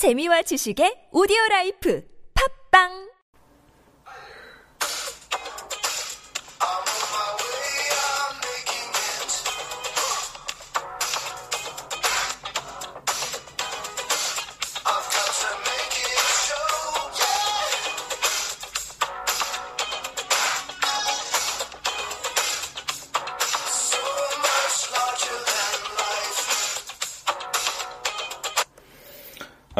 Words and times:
재미와 0.00 0.40
지식의 0.48 1.12
오디오 1.12 1.36
라이프. 1.50 2.00
팝빵 2.32 3.09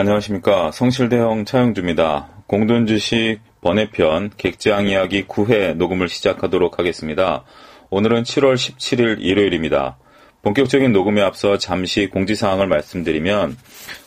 안녕하십니까. 0.00 0.70
성실대형 0.72 1.44
차영주입니다. 1.44 2.44
공돈주식 2.46 3.40
번외편 3.60 4.30
객지항 4.38 4.86
이야기 4.86 5.26
9회 5.26 5.74
녹음을 5.74 6.08
시작하도록 6.08 6.78
하겠습니다. 6.78 7.44
오늘은 7.90 8.22
7월 8.22 8.54
17일 8.54 9.18
일요일입니다. 9.20 9.98
본격적인 10.40 10.94
녹음에 10.94 11.20
앞서 11.20 11.58
잠시 11.58 12.06
공지사항을 12.06 12.66
말씀드리면 12.66 13.58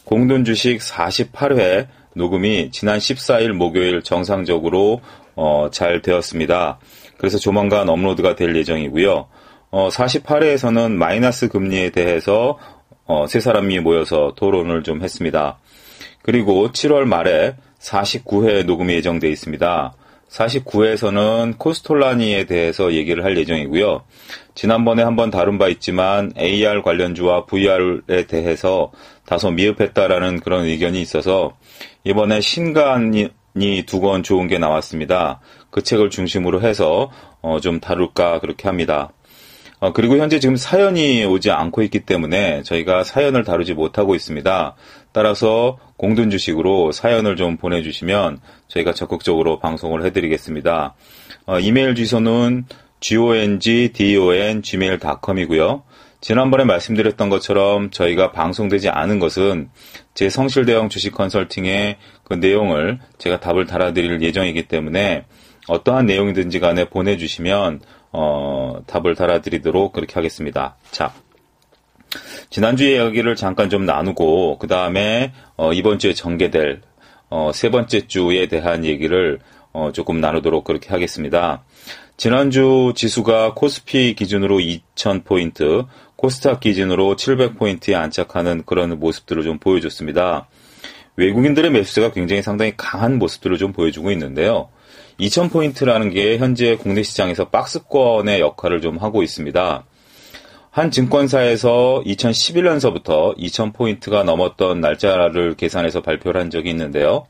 공돈주식 0.05 0.79
48회 0.79 1.85
녹음이 2.15 2.71
지난 2.71 2.97
14일 2.97 3.51
목요일 3.51 4.01
정상적으로 4.01 5.01
어, 5.35 5.67
잘 5.71 6.01
되었습니다. 6.01 6.79
그래서 7.17 7.37
조만간 7.37 7.87
업로드가 7.87 8.35
될 8.35 8.55
예정이고요. 8.55 9.27
어, 9.69 9.89
48회에서는 9.89 10.93
마이너스 10.93 11.49
금리에 11.49 11.91
대해서 11.91 12.57
어, 13.05 13.27
세 13.27 13.39
사람이 13.39 13.79
모여서 13.81 14.33
토론을 14.35 14.81
좀 14.81 15.03
했습니다. 15.03 15.59
그리고 16.23 16.71
7월 16.71 17.03
말에 17.05 17.55
49회 17.79 18.65
녹음이 18.65 18.93
예정되어 18.95 19.29
있습니다. 19.29 19.93
49회에서는 20.29 21.57
코스톨라니에 21.59 22.45
대해서 22.45 22.93
얘기를 22.93 23.23
할 23.23 23.37
예정이고요. 23.37 24.03
지난번에 24.55 25.03
한번 25.03 25.29
다룬 25.29 25.59
바 25.59 25.67
있지만 25.67 26.33
AR 26.37 26.81
관련주와 26.81 27.45
VR에 27.45 28.25
대해서 28.25 28.91
다소 29.27 29.51
미흡했다라는 29.51 30.39
그런 30.39 30.65
의견이 30.65 31.01
있어서 31.01 31.55
이번에 32.03 32.41
신간이 32.41 33.29
두 33.85 33.99
권 33.99 34.23
좋은 34.23 34.47
게 34.47 34.57
나왔습니다. 34.57 35.39
그 35.69 35.83
책을 35.83 36.09
중심으로 36.09 36.61
해서 36.61 37.11
어, 37.41 37.59
좀 37.59 37.79
다룰까 37.79 38.39
그렇게 38.39 38.67
합니다. 38.67 39.11
어, 39.79 39.91
그리고 39.91 40.17
현재 40.17 40.39
지금 40.39 40.55
사연이 40.55 41.25
오지 41.25 41.51
않고 41.51 41.83
있기 41.83 42.05
때문에 42.05 42.63
저희가 42.63 43.03
사연을 43.03 43.43
다루지 43.43 43.73
못하고 43.73 44.15
있습니다. 44.15 44.75
따라서 45.11 45.77
공돈 45.97 46.29
주식으로 46.29 46.91
사연을 46.91 47.35
좀 47.35 47.57
보내주시면 47.57 48.39
저희가 48.67 48.93
적극적으로 48.93 49.59
방송을 49.59 50.05
해드리겠습니다. 50.05 50.95
어, 51.45 51.59
이메일 51.59 51.95
주소는 51.95 52.65
gongdon 52.99 54.61
gmail.com이고요. 54.61 55.83
지난번에 56.21 56.63
말씀드렸던 56.63 57.29
것처럼 57.29 57.91
저희가 57.91 58.31
방송되지 58.31 58.87
않은 58.87 59.19
것은 59.19 59.69
제 60.13 60.29
성실대형 60.29 60.87
주식 60.87 61.13
컨설팅의 61.13 61.97
그 62.23 62.35
내용을 62.35 62.99
제가 63.17 63.41
답을 63.41 63.65
달아드릴 63.65 64.21
예정이기 64.21 64.69
때문에 64.69 65.25
어떠한 65.67 66.05
내용이든지 66.05 66.61
간에 66.61 66.85
보내주시면 66.85 67.81
어, 68.13 68.77
답을 68.87 69.15
달아드리도록 69.15 69.91
그렇게 69.91 70.13
하겠습니다. 70.13 70.77
자, 70.91 71.13
지난주 72.53 72.83
이야기를 72.85 73.35
잠깐 73.35 73.71
좀 73.71 73.83
나누고 73.87 74.59
그 74.59 74.67
다음에 74.67 75.33
어, 75.57 75.73
이번 75.73 75.97
주에 75.97 76.13
전개될 76.13 76.81
어, 77.31 77.49
세 77.51 77.71
번째 77.71 78.05
주에 78.05 78.45
대한 78.45 78.85
얘기를 78.85 79.39
어, 79.71 79.89
조금 79.91 80.21
나누도록 80.21 80.63
그렇게 80.63 80.89
하겠습니다. 80.89 81.63
지난주 82.15 82.93
지수가 82.95 83.55
코스피 83.55 84.13
기준으로 84.13 84.59
2000포인트, 84.59 85.87
코스닥 86.15 86.59
기준으로 86.59 87.15
700포인트에 87.15 87.95
안착하는 87.95 88.61
그런 88.67 88.99
모습들을 88.99 89.41
좀 89.41 89.57
보여줬습니다. 89.57 90.47
외국인들의 91.15 91.71
매수세가 91.71 92.11
굉장히 92.11 92.43
상당히 92.43 92.73
강한 92.77 93.17
모습들을 93.17 93.57
좀 93.57 93.73
보여주고 93.73 94.11
있는데요. 94.11 94.69
2000포인트라는 95.19 96.13
게 96.13 96.37
현재 96.37 96.75
국내 96.75 97.01
시장에서 97.01 97.49
박스권의 97.49 98.41
역할을 98.41 98.81
좀 98.81 98.97
하고 98.97 99.23
있습니다. 99.23 99.85
한 100.73 100.89
증권사에서 100.89 102.01
2011년서부터 102.03 103.37
2000포인트가 103.37 104.23
넘었던 104.23 104.81
날짜를 104.81 105.53
계산해서 105.53 106.01
발표를 106.01 106.41
한 106.41 106.49
적이 106.49 106.71
있는데요. 106.71 107.27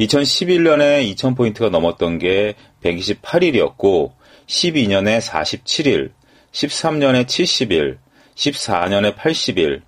2011년에 0.00 1.14
2000포인트가 1.14 1.68
넘었던 1.68 2.18
게 2.18 2.54
128일이었고, 2.82 4.12
12년에 4.46 5.20
47일, 5.20 6.12
13년에 6.52 7.26
70일, 7.26 7.98
14년에 8.34 9.14
80일, 9.16 9.82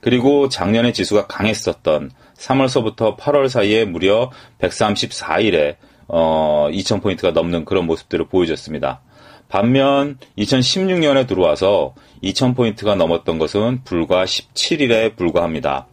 그리고 0.00 0.48
작년에 0.48 0.92
지수가 0.92 1.26
강했었던 1.26 2.12
3월서부터 2.38 3.16
8월 3.16 3.48
사이에 3.48 3.84
무려 3.84 4.30
134일에 4.60 5.74
어, 6.06 6.68
2,000포인트가 6.70 7.32
넘는 7.32 7.64
그런 7.64 7.86
모습들을 7.86 8.28
보여줬습니다. 8.28 9.00
반면 9.48 10.18
2016년에 10.38 11.26
들어와서 11.26 11.94
2,000포인트가 12.22 12.96
넘었던 12.96 13.38
것은 13.38 13.82
불과 13.84 14.24
17일에 14.24 15.16
불과합니다. 15.16 15.86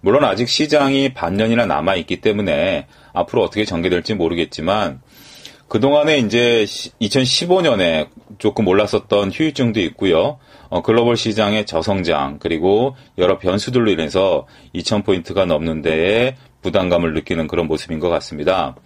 물론 0.00 0.24
아직 0.24 0.48
시장이 0.48 1.14
반년이나 1.14 1.66
남아있기 1.66 2.20
때문에 2.20 2.86
앞으로 3.12 3.42
어떻게 3.42 3.64
전개될지 3.64 4.14
모르겠지만 4.14 5.00
그동안에 5.68 6.18
이제 6.18 6.64
2015년에 7.00 8.08
조금 8.38 8.68
올랐었던 8.68 9.32
휴유증도 9.32 9.80
있고요. 9.80 10.38
어, 10.68 10.82
글로벌 10.82 11.16
시장의 11.16 11.66
저성장 11.66 12.38
그리고 12.38 12.96
여러 13.18 13.38
변수들로 13.38 13.90
인해서 13.90 14.46
2,000포인트가 14.74 15.46
넘는 15.46 15.82
데에 15.82 16.36
부담감을 16.62 17.14
느끼는 17.14 17.46
그런 17.48 17.66
모습인 17.66 17.98
것 17.98 18.08
같습니다. 18.10 18.76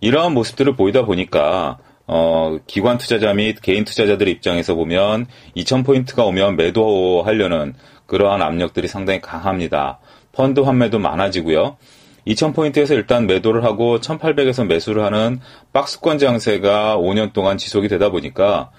이러한 0.00 0.32
모습들을 0.34 0.76
보이다 0.76 1.04
보니까 1.04 1.78
어, 2.12 2.58
기관 2.66 2.98
투자자 2.98 3.32
및 3.32 3.60
개인 3.62 3.84
투자자들의 3.84 4.34
입장에서 4.34 4.74
보면 4.74 5.26
2,000포인트가 5.56 6.26
오면 6.26 6.56
매도하려는 6.56 7.74
그러한 8.06 8.42
압력들이 8.42 8.88
상당히 8.88 9.20
강합니다. 9.20 10.00
펀드 10.32 10.58
환매도 10.58 10.98
많아지고요. 10.98 11.76
2,000포인트에서 12.26 12.94
일단 12.94 13.28
매도를 13.28 13.62
하고 13.62 14.00
1,800에서 14.00 14.66
매수를 14.66 15.04
하는 15.04 15.38
박스권 15.72 16.18
장세가 16.18 16.96
5년 16.96 17.32
동안 17.32 17.58
지속이 17.58 17.86
되다 17.86 18.10
보니까 18.10 18.72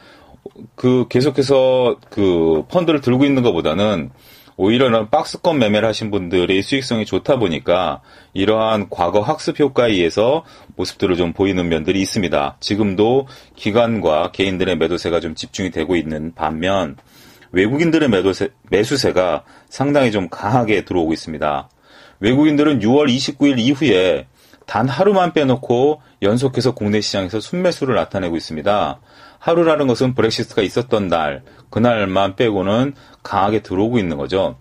그 0.75 1.06
계속해서 1.08 2.00
그 2.09 2.66
펀드를 2.68 3.00
들고 3.00 3.24
있는 3.24 3.44
것보다는 3.44 4.09
오히려 4.57 5.07
박스권 5.09 5.59
매매를 5.59 5.88
하신 5.88 6.12
분들의 6.12 6.62
수익성이 6.62 7.06
좋다 7.06 7.38
보니까 7.38 8.01
이러한 8.34 8.89
과거 8.89 9.22
학습 9.22 9.59
효과에 9.59 9.91
의해서 9.91 10.44
모습들을 10.75 11.16
좀 11.16 11.34
보이는 11.34 11.67
면들이 11.67 12.01
있습니다. 12.01 12.57
지금도 12.59 13.28
기관과 13.56 14.31
개인들의 14.31 14.78
매도세가 14.78 15.19
좀 15.19 15.35
집중이 15.35 15.72
되고 15.72 15.95
있는 15.95 16.34
반면 16.35 16.97
외국인들의 17.51 18.09
매도세, 18.09 18.50
매수세가 18.69 19.44
상당히 19.69 20.12
좀 20.12 20.29
강하게 20.29 20.85
들어오고 20.85 21.13
있습니다. 21.13 21.69
외국인들은 22.19 22.79
6월 22.79 23.07
29일 23.07 23.59
이후에 23.59 24.28
단 24.66 24.88
하루만 24.88 25.33
빼놓고 25.33 26.01
연속해서 26.22 26.73
국내 26.73 27.01
시장에서 27.01 27.39
순매수를 27.39 27.95
나타내고 27.95 28.38
있습니다. 28.38 29.00
하루라는 29.41 29.88
것은 29.88 30.13
브렉시트가 30.13 30.62
있었던 30.62 31.07
날, 31.07 31.41
그날만 31.72 32.35
빼고는 32.35 32.94
강하게 33.24 33.63
들어오고 33.63 33.97
있는 33.97 34.18
거죠. 34.18 34.56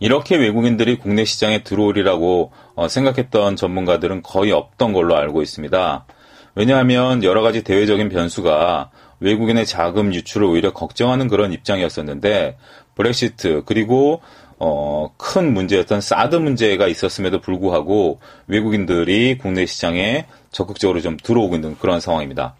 이렇게 0.00 0.36
외국인들이 0.36 0.96
국내 0.96 1.26
시장에 1.26 1.62
들어오리라고 1.62 2.50
어, 2.74 2.88
생각했던 2.88 3.56
전문가들은 3.56 4.22
거의 4.22 4.52
없던 4.52 4.94
걸로 4.94 5.16
알고 5.16 5.42
있습니다. 5.42 6.06
왜냐하면 6.54 7.22
여러 7.22 7.42
가지 7.42 7.62
대외적인 7.62 8.08
변수가 8.08 8.90
외국인의 9.20 9.66
자금 9.66 10.14
유출을 10.14 10.46
오히려 10.46 10.72
걱정하는 10.72 11.28
그런 11.28 11.52
입장이었었는데 11.52 12.56
브렉시트 12.94 13.64
그리고 13.66 14.22
어, 14.58 15.12
큰 15.18 15.52
문제였던 15.52 16.00
사드 16.00 16.36
문제가 16.36 16.88
있었음에도 16.88 17.42
불구하고 17.42 18.20
외국인들이 18.46 19.36
국내 19.36 19.66
시장에 19.66 20.26
적극적으로 20.52 21.02
좀 21.02 21.18
들어오고 21.22 21.56
있는 21.56 21.76
그런 21.78 22.00
상황입니다. 22.00 22.54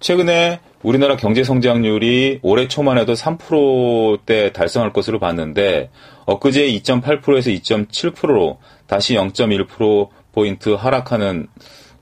최근에 0.00 0.60
우리나라 0.82 1.16
경제 1.16 1.44
성장률이 1.44 2.40
올해 2.42 2.68
초만 2.68 2.96
해도 2.96 3.12
3%대 3.12 4.50
달성할 4.52 4.94
것으로 4.94 5.18
봤는데 5.18 5.90
엊그제 6.24 6.66
2.8%에서 6.68 7.50
2.7%로 7.50 8.58
다시 8.86 9.14
0.1% 9.14 10.08
포인트 10.32 10.70
하락하는 10.70 11.48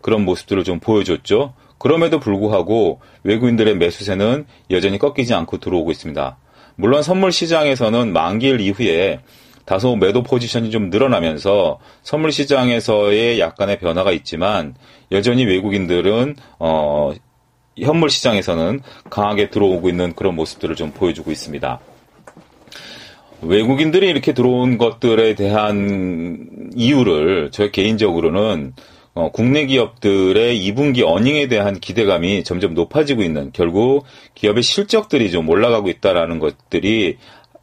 그런 0.01 0.25
모습들을 0.25 0.63
좀 0.63 0.79
보여줬죠. 0.79 1.55
그럼에도 1.79 2.21
불구하고 2.21 3.01
외국인들의 3.25 3.77
매수세는 3.77 4.47
여전히 4.71 4.99
꺾이지 4.99 5.35
않고 5.35 5.59
들어오고 5.59 5.91
있습니다. 5.91 6.37
물론 6.77 7.03
선물 7.03 7.33
시장에서는 7.33 8.13
만기일 8.13 8.61
이후에 8.61 9.21
다소 9.65 9.97
매도 9.97 10.23
포지션이 10.23 10.71
좀 10.71 10.89
늘어나면서 10.89 11.79
선물 12.03 12.31
시장에서의 12.33 13.41
약간의 13.41 13.81
변화가 13.81 14.13
있지만 14.13 14.77
여전히 15.13 15.45
외국인들은 15.45 16.37
어, 16.59 17.13
현물 17.83 18.11
시장에서는 18.11 18.81
강하게 19.11 19.51
들어오고 19.51 19.89
있는 19.89 20.15
그런 20.15 20.35
모습들을 20.35 20.75
좀 20.77 20.93
보여주고 20.93 21.31
있습니다. 21.31 21.81
외국인들이 23.43 24.09
이렇게 24.09 24.33
들어온 24.35 24.79
것들에 24.79 25.35
대한 25.35 26.71
이유를 26.75 27.51
저 27.53 27.71
개인적으로는 27.71 28.75
어, 29.15 29.31
국내 29.33 29.67
기업들의 29.67 30.61
2분기 30.61 31.03
어닝에 31.05 31.49
대한 31.49 31.81
기대감이 31.81 32.45
점점 32.45 32.75
높아지고 32.75 33.23
있는 33.23 33.51
결국 33.53 34.05
기업의 34.35 34.63
실적들이 34.63 35.31
좀 35.31 35.49
올라가고 35.49 35.89
있다라는 35.89 36.39
것들이 36.39 37.17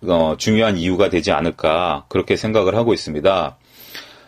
어, 0.07 0.35
중요한 0.37 0.77
이유가 0.77 1.09
되지 1.09 1.31
않을까 1.31 2.05
그렇게 2.09 2.35
생각을 2.35 2.75
하고 2.75 2.93
있습니다. 2.93 3.57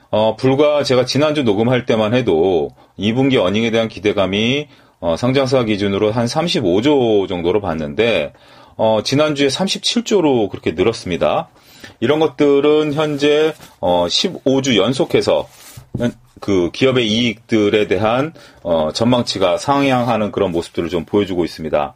어, 0.10 0.36
불과 0.38 0.84
제가 0.84 1.06
지난주 1.06 1.44
녹음할 1.44 1.86
때만 1.86 2.14
해도 2.14 2.70
2분기 2.98 3.38
어닝에 3.38 3.72
대한 3.72 3.90
기대감이 3.90 4.68
어, 5.00 5.16
상장사 5.16 5.64
기준으로 5.64 6.12
한 6.12 6.26
35조 6.26 7.28
정도로 7.28 7.62
봤는데 7.62 8.34
어, 8.76 9.02
지난주에 9.04 9.48
37조로 9.48 10.50
그렇게 10.50 10.72
늘었습니다. 10.72 11.50
이런 12.00 12.20
것들은 12.20 12.94
현재 12.94 13.54
어, 13.80 14.06
15주 14.08 14.78
연속해서 14.78 15.48
그 16.40 16.70
기업의 16.72 17.08
이익들에 17.08 17.88
대한 17.88 18.34
어, 18.64 18.92
전망치가 18.94 19.58
상향하는 19.58 20.32
그런 20.32 20.52
모습들을 20.52 20.90
좀 20.90 21.06
보여주고 21.06 21.44
있습니다. 21.46 21.96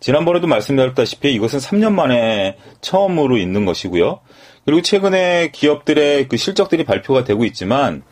지난번에도 0.00 0.46
말씀드렸다시피 0.46 1.32
이것은 1.34 1.58
3년 1.58 1.92
만에 1.92 2.56
처음으로 2.80 3.36
있는 3.36 3.64
것이고요. 3.64 4.20
그리고 4.64 4.82
최근에 4.82 5.50
기업들의 5.52 6.28
그 6.28 6.36
실적들이 6.36 6.84
발표가 6.84 7.24
되고 7.24 7.44
있지만 7.44 8.02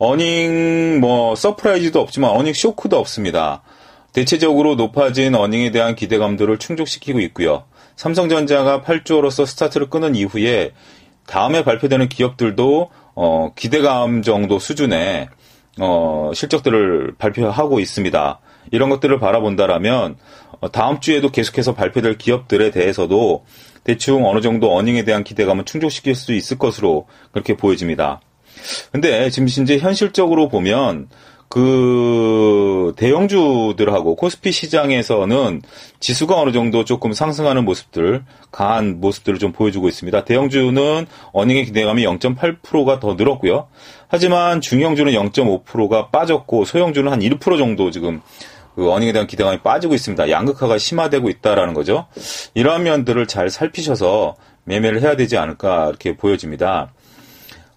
earning 0.00 0.98
뭐 0.98 1.34
surprise도 1.34 2.00
없지만 2.00 2.30
earning 2.30 2.54
shock도 2.54 2.98
없습니다. 2.98 3.62
대체적으로 4.14 4.74
높아진 4.74 5.34
earning에 5.34 5.70
대한 5.72 5.94
기대감들을 5.94 6.56
충족시키고 6.56 7.20
있고요. 7.20 7.64
삼성전자가 7.96 8.80
8조로서 8.80 9.44
스타트를 9.44 9.90
끊은 9.90 10.14
이후에 10.14 10.72
다음에 11.26 11.62
발표되는 11.64 12.08
기업들도 12.08 12.90
어, 13.14 13.52
기대감 13.54 14.22
정도 14.22 14.58
수준의 14.58 15.28
어, 15.78 16.30
실적들을 16.34 17.16
발표하고 17.18 17.78
있습니다. 17.78 18.40
이런 18.70 18.88
것들을 18.88 19.20
바라본다라면 19.20 20.16
어, 20.60 20.70
다음 20.72 21.00
주에도 21.00 21.30
계속해서 21.30 21.74
발표될 21.74 22.16
기업들에 22.16 22.70
대해서도 22.70 23.44
대충 23.84 24.26
어느 24.26 24.40
정도 24.40 24.74
어닝에 24.74 25.04
대한 25.04 25.24
기대감을 25.24 25.66
충족시킬 25.66 26.14
수 26.14 26.32
있을 26.32 26.56
것으로 26.56 27.06
그렇게 27.32 27.54
보여집니다. 27.54 28.22
근데 28.92 29.30
지금 29.30 29.48
이제 29.48 29.78
현실적으로 29.78 30.48
보면 30.48 31.08
그 31.50 32.92
대형주들하고 32.96 34.14
코스피 34.14 34.52
시장에서는 34.52 35.62
지수가 35.98 36.40
어느 36.40 36.52
정도 36.52 36.84
조금 36.84 37.12
상승하는 37.12 37.64
모습들, 37.64 38.22
강한 38.52 39.00
모습들을 39.00 39.40
좀 39.40 39.50
보여주고 39.50 39.88
있습니다. 39.88 40.24
대형주는 40.24 41.06
어닝의 41.32 41.64
기대감이 41.64 42.04
0.8%가 42.04 43.00
더 43.00 43.14
늘었고요. 43.14 43.66
하지만 44.06 44.60
중형주는 44.60 45.12
0.5%가 45.12 46.10
빠졌고 46.10 46.64
소형주는 46.64 47.10
한 47.10 47.18
1% 47.18 47.58
정도 47.58 47.90
지금 47.90 48.20
그 48.76 48.88
어닝에 48.88 49.10
대한 49.10 49.26
기대감이 49.26 49.58
빠지고 49.58 49.94
있습니다. 49.94 50.30
양극화가 50.30 50.78
심화되고 50.78 51.28
있다라는 51.28 51.74
거죠. 51.74 52.06
이러한 52.54 52.84
면들을 52.84 53.26
잘 53.26 53.50
살피셔서 53.50 54.36
매매를 54.64 55.02
해야 55.02 55.16
되지 55.16 55.36
않을까 55.36 55.88
이렇게 55.88 56.16
보여집니다. 56.16 56.92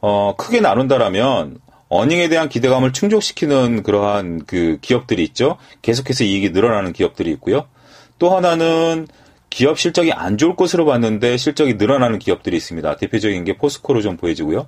어, 0.05 0.35
크게 0.35 0.59
나눈다라면 0.59 1.59
어닝에 1.87 2.27
대한 2.27 2.49
기대감을 2.49 2.91
충족시키는 2.91 3.83
그러한 3.83 4.41
그 4.45 4.77
기업들이 4.81 5.23
있죠. 5.23 5.55
계속해서 5.81 6.25
이익이 6.25 6.49
늘어나는 6.49 6.91
기업들이 6.91 7.31
있고요. 7.31 7.67
또 8.19 8.35
하나는 8.35 9.07
기업 9.49 9.79
실적이 9.79 10.11
안 10.11 10.37
좋을 10.37 10.57
것으로 10.57 10.83
봤는데 10.85 11.37
실적이 11.37 11.75
늘어나는 11.75 12.19
기업들이 12.19 12.57
있습니다. 12.57 12.97
대표적인 12.97 13.45
게 13.45 13.55
포스코로 13.55 14.01
좀 14.01 14.17
보여지고요. 14.17 14.67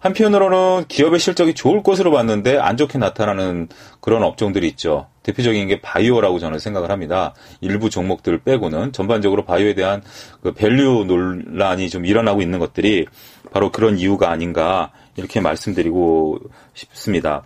한편으로는 0.00 0.84
기업의 0.86 1.18
실적이 1.18 1.54
좋을 1.54 1.82
것으로 1.82 2.10
봤는데 2.12 2.58
안 2.58 2.76
좋게 2.76 2.98
나타나는 2.98 3.68
그런 4.00 4.22
업종들이 4.22 4.68
있죠. 4.68 5.08
대표적인 5.24 5.66
게 5.66 5.80
바이오라고 5.80 6.38
저는 6.38 6.58
생각을 6.58 6.90
합니다. 6.90 7.34
일부 7.60 7.90
종목들을 7.90 8.38
빼고는 8.44 8.92
전반적으로 8.92 9.44
바이오에 9.44 9.74
대한 9.74 10.02
그 10.40 10.52
value 10.52 11.04
논란이 11.06 11.90
좀 11.90 12.06
일어나고 12.06 12.42
있는 12.42 12.58
것들이 12.58 13.06
바로 13.50 13.70
그런 13.72 13.98
이유가 13.98 14.30
아닌가 14.30 14.92
이렇게 15.16 15.40
말씀드리고 15.40 16.38
싶습니다. 16.74 17.44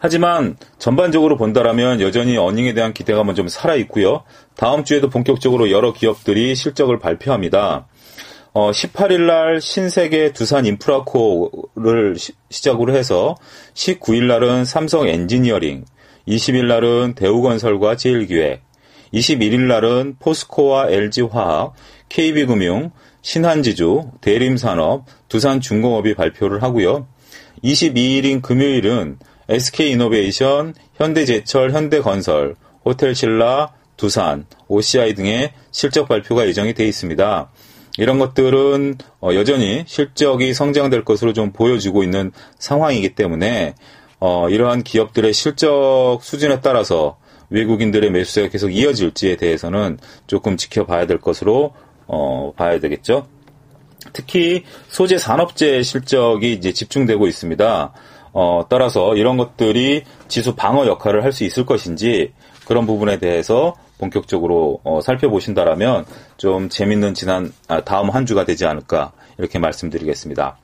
하지만 0.00 0.56
전반적으로 0.78 1.36
본다라면 1.36 2.00
여전히 2.00 2.36
earning에 2.36 2.72
대한 2.72 2.92
기대감은 2.92 3.34
좀 3.34 3.48
살아 3.48 3.74
있고요. 3.74 4.22
다음 4.56 4.84
주에도 4.84 5.08
본격적으로 5.08 5.70
여러 5.70 5.92
기업들이 5.92 6.54
실적을 6.54 6.98
발표합니다. 6.98 7.88
어, 8.52 8.70
18일 8.70 9.22
날 9.22 9.60
신세계 9.60 10.32
두산 10.32 10.66
인프라코를 10.66 12.16
시, 12.16 12.32
작으로 12.62 12.94
해서 12.94 13.36
19일 13.74 14.24
날은 14.26 14.64
삼성 14.64 15.06
엔지니어링, 15.06 15.84
20일 16.26 16.66
날은 16.66 17.14
대우건설과 17.14 17.96
제일기획, 17.96 18.62
21일 19.12 19.60
날은 19.60 20.16
포스코와 20.18 20.90
LG화학, 20.90 21.74
KB금융, 22.08 22.90
신한지주, 23.28 24.12
대림산업, 24.22 25.04
두산중공업이 25.28 26.14
발표를 26.14 26.62
하고요. 26.62 27.06
22일인 27.62 28.40
금요일은 28.40 29.18
SK이노베이션, 29.50 30.72
현대제철, 30.94 31.72
현대건설, 31.72 32.56
호텔신라, 32.86 33.74
두산, 33.98 34.46
OCI 34.68 35.14
등의 35.14 35.52
실적 35.72 36.08
발표가 36.08 36.46
예정이 36.46 36.72
되어 36.72 36.86
있습니다. 36.86 37.50
이런 37.98 38.18
것들은 38.18 38.96
어, 39.20 39.34
여전히 39.34 39.84
실적이 39.86 40.54
성장될 40.54 41.04
것으로 41.04 41.34
좀 41.34 41.52
보여지고 41.52 42.04
있는 42.04 42.32
상황이기 42.58 43.14
때문에 43.14 43.74
어, 44.20 44.48
이러한 44.48 44.82
기업들의 44.82 45.34
실적 45.34 46.20
수준에 46.22 46.62
따라서 46.62 47.18
외국인들의 47.50 48.10
매수세가 48.10 48.48
계속 48.48 48.70
이어질지에 48.70 49.36
대해서는 49.36 49.98
조금 50.26 50.56
지켜봐야 50.56 51.06
될 51.06 51.18
것으로 51.18 51.74
어, 52.08 52.52
봐야 52.56 52.80
되겠죠. 52.80 53.26
특히 54.12 54.64
소재 54.88 55.18
산업재 55.18 55.82
실적이 55.82 56.52
이제 56.54 56.72
집중되고 56.72 57.26
있습니다. 57.26 57.92
어, 58.32 58.62
따라서 58.68 59.14
이런 59.16 59.36
것들이 59.36 60.04
지수 60.28 60.54
방어 60.54 60.86
역할을 60.86 61.24
할 61.24 61.32
수 61.32 61.44
있을 61.44 61.64
것인지 61.66 62.32
그런 62.66 62.86
부분에 62.86 63.18
대해서 63.18 63.74
본격적으로 63.98 64.80
어, 64.84 65.00
살펴보신다라면 65.00 66.04
좀 66.36 66.68
재밌는 66.68 67.14
지난 67.14 67.52
아, 67.68 67.80
다음 67.82 68.10
한 68.10 68.26
주가 68.26 68.44
되지 68.44 68.64
않을까 68.66 69.12
이렇게 69.38 69.58
말씀드리겠습니다. 69.58 70.56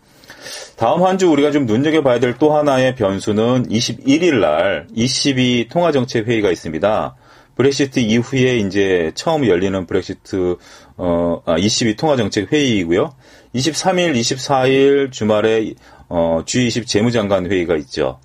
다음 0.76 1.02
한 1.04 1.18
주 1.18 1.30
우리가 1.30 1.50
좀 1.50 1.66
눈여겨봐야 1.66 2.20
될 2.20 2.36
또 2.38 2.54
하나의 2.54 2.94
변수는 2.96 3.68
21일 3.68 4.40
날 4.40 4.86
ECB 4.94 5.68
통화정책 5.70 6.26
회의가 6.28 6.50
있습니다. 6.50 7.14
브렉시트 7.56 8.00
이후에 8.00 8.56
이제 8.56 9.12
처음 9.14 9.46
열리는 9.46 9.86
브렉시트 9.86 10.56
어, 10.96 11.42
아, 11.44 11.58
ECB 11.58 11.96
통화정책 11.96 12.52
회의이고요. 12.52 13.14
23일, 13.54 14.14
24일 14.14 15.12
주말에 15.12 15.74
어, 16.08 16.42
G20 16.44 16.86
재무장관 16.86 17.50
회의가 17.50 17.76
있죠. 17.76 18.18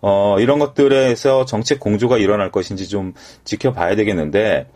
어, 0.00 0.36
이런 0.40 0.58
것들에서 0.58 1.44
정책 1.44 1.80
공조가 1.80 2.18
일어날 2.18 2.50
것인지 2.50 2.88
좀 2.88 3.14
지켜봐야 3.44 3.96
되겠는데 3.96 4.68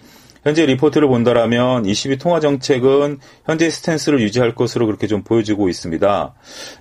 현재 0.42 0.64
리포트를 0.66 1.08
본다라면 1.08 1.86
22 1.86 2.18
통화 2.18 2.40
정책은 2.40 3.18
현재 3.44 3.68
스탠스를 3.70 4.20
유지할 4.20 4.54
것으로 4.54 4.86
그렇게 4.86 5.06
좀 5.06 5.22
보여지고 5.22 5.68
있습니다. 5.68 6.34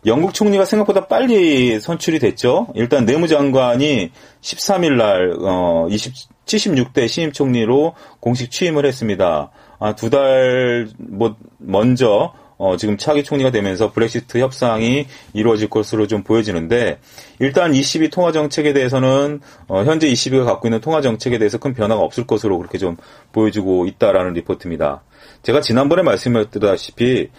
영국 0.05 0.33
총리가 0.33 0.65
생각보다 0.65 1.07
빨리 1.07 1.79
선출이 1.79 2.19
됐죠. 2.19 2.67
일단 2.75 3.05
내무장관이 3.05 4.11
13일 4.41 4.93
날 4.93 5.33
어, 5.41 5.87
20, 5.89 6.13
76대 6.45 7.07
신임 7.07 7.31
총리로 7.31 7.93
공식 8.19 8.51
취임을 8.51 8.85
했습니다. 8.85 9.51
아, 9.79 9.95
두 9.95 10.09
달 10.09 10.89
뭐 10.97 11.35
먼저 11.57 12.33
어, 12.59 12.75
지금 12.75 12.97
차기 12.97 13.23
총리가 13.23 13.51
되면서 13.51 13.91
브렉시트 13.93 14.37
협상이 14.37 15.07
이루어질 15.33 15.69
것으로 15.69 16.07
좀 16.07 16.23
보여지는데 16.23 16.99
일단 17.39 17.73
ECB 17.73 18.09
통화 18.09 18.33
정책에 18.33 18.73
대해서는 18.73 19.39
어, 19.69 19.83
현재 19.85 20.07
ECB가 20.09 20.43
갖고 20.43 20.67
있는 20.67 20.81
통화 20.81 20.99
정책에 21.01 21.39
대해서 21.39 21.57
큰 21.57 21.73
변화가 21.73 22.01
없을 22.01 22.27
것으로 22.27 22.57
그렇게 22.57 22.77
좀 22.77 22.97
보여지고 23.31 23.87
있다라는 23.87 24.33
리포트입니다. 24.33 25.03
제가 25.41 25.61
지난번에 25.61 26.03
말씀드렸다시피 26.03 27.29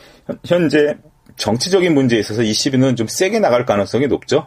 현재 0.45 0.97
정치적인 1.37 1.93
문제에 1.93 2.19
있어서 2.19 2.43
ECB는 2.43 2.97
좀 2.97 3.07
세게 3.07 3.41
나갈 3.41 3.67
가능성이 3.67 4.07
높죠. 4.07 4.47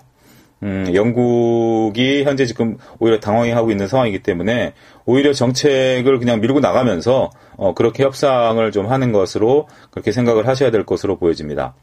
음, 0.63 0.89
영국이 0.93 2.23
현재 2.23 2.45
지금 2.45 2.77
오히려 2.99 3.19
당황해하고 3.19 3.69
있는 3.69 3.87
상황이기 3.87 4.23
때문에 4.23 4.73
오히려 5.05 5.33
정책을 5.33 6.19
그냥 6.19 6.39
밀고 6.39 6.61
나가면서 6.61 7.31
어, 7.57 7.73
그렇게 7.73 8.03
협상을 8.03 8.71
좀 8.71 8.89
하는 8.89 9.11
것으로 9.11 9.67
그렇게 9.91 10.13
생각을 10.13 10.47
하셔야 10.47 10.71
될 10.71 10.85
것으로 10.85 11.17
보여집니다. 11.17 11.75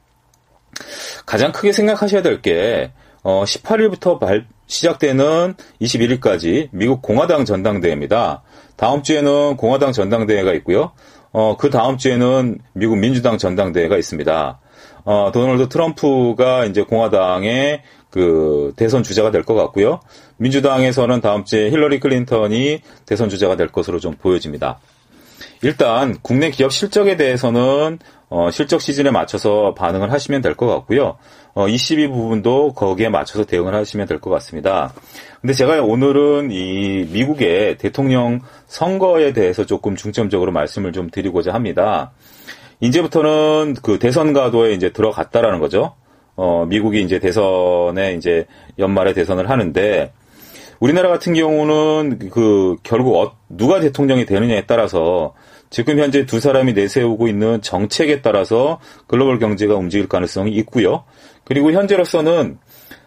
가장 1.26 1.52
크게 1.52 1.72
생각하셔야 1.72 2.22
될 2.22 2.40
게, 2.40 2.92
어, 3.22 3.44
18일부터 3.44 4.18
발, 4.18 4.46
시작되는 4.66 5.54
21일까지 5.82 6.68
미국 6.72 7.02
공화당 7.02 7.44
전당대회입니다. 7.44 8.42
다음 8.76 9.02
주에는 9.02 9.56
공화당 9.56 9.92
전당대회가 9.92 10.54
있고요. 10.54 10.92
어, 11.32 11.56
그 11.58 11.68
다음 11.68 11.99
주에는 11.99 12.58
미국 12.72 12.96
민주당 12.96 13.37
전당대회가 13.37 13.99
있습니다. 13.99 14.58
어, 15.04 15.30
도널드 15.32 15.68
트럼프가 15.68 16.64
이제 16.66 16.82
공화당의 16.82 17.82
그 18.11 18.73
대선 18.76 19.02
주자가 19.02 19.31
될 19.31 19.45
것 19.45 19.55
같고요. 19.55 20.00
민주당에서는 20.37 21.21
다음 21.21 21.45
주에 21.45 21.71
힐러리 21.71 22.00
클린턴이 22.00 22.83
대선 23.07 23.29
주자가 23.29 23.57
될 23.57 23.69
것으로 23.69 23.99
좀 24.00 24.14
보여집니다. 24.14 24.79
일단 25.62 26.17
국내 26.23 26.50
기업 26.50 26.73
실적에 26.73 27.17
대해서는 27.17 27.99
어, 28.29 28.50
실적 28.50 28.81
시즌에 28.81 29.11
맞춰서 29.11 29.75
반응을 29.75 30.12
하시면 30.12 30.40
될 30.40 30.55
것 30.55 30.67
같고요. 30.67 31.17
어, 31.55 31.67
ECB 31.69 32.09
부분도 32.09 32.75
거기에 32.75 33.09
맞춰서 33.09 33.45
대응을 33.45 33.75
하시면 33.75 34.07
될 34.07 34.21
것 34.21 34.31
같습니다. 34.31 34.93
근데 35.40 35.52
제가 35.52 35.83
오늘은 35.83 36.50
이 36.52 37.09
미국의 37.11 37.79
대통령 37.79 38.40
선거에 38.69 39.33
대해서 39.33 39.67
조금 39.67 39.97
중점적으로 39.97 40.52
말씀을 40.52 40.93
좀 40.93 41.11
드리고자 41.11 41.52
합니다. 41.52 42.12
이제부터는 42.81 43.75
그 43.83 43.99
대선 43.99 44.33
가도에 44.33 44.73
이제 44.73 44.90
들어갔다라는 44.93 45.59
거죠. 45.59 45.95
어, 46.42 46.64
미국이 46.64 47.02
이제 47.02 47.18
대선에 47.18 48.14
이제 48.14 48.47
연말에 48.78 49.12
대선을 49.12 49.50
하는데 49.50 50.11
우리나라 50.78 51.11
같은 51.11 51.35
경우는 51.35 52.30
그 52.30 52.76
결국 52.82 53.16
어, 53.16 53.37
누가 53.50 53.78
대통령이 53.78 54.25
되느냐에 54.25 54.64
따라서 54.66 55.35
지금 55.68 55.99
현재 55.99 56.25
두 56.25 56.40
사람이 56.40 56.73
내세우고 56.73 57.28
있는 57.28 57.61
정책에 57.61 58.23
따라서 58.23 58.80
글로벌 59.06 59.38
경제가 59.38 59.75
움직일 59.75 60.09
가능성이 60.09 60.52
있고요. 60.52 61.04
그리고 61.44 61.73
현재로서는 61.73 62.56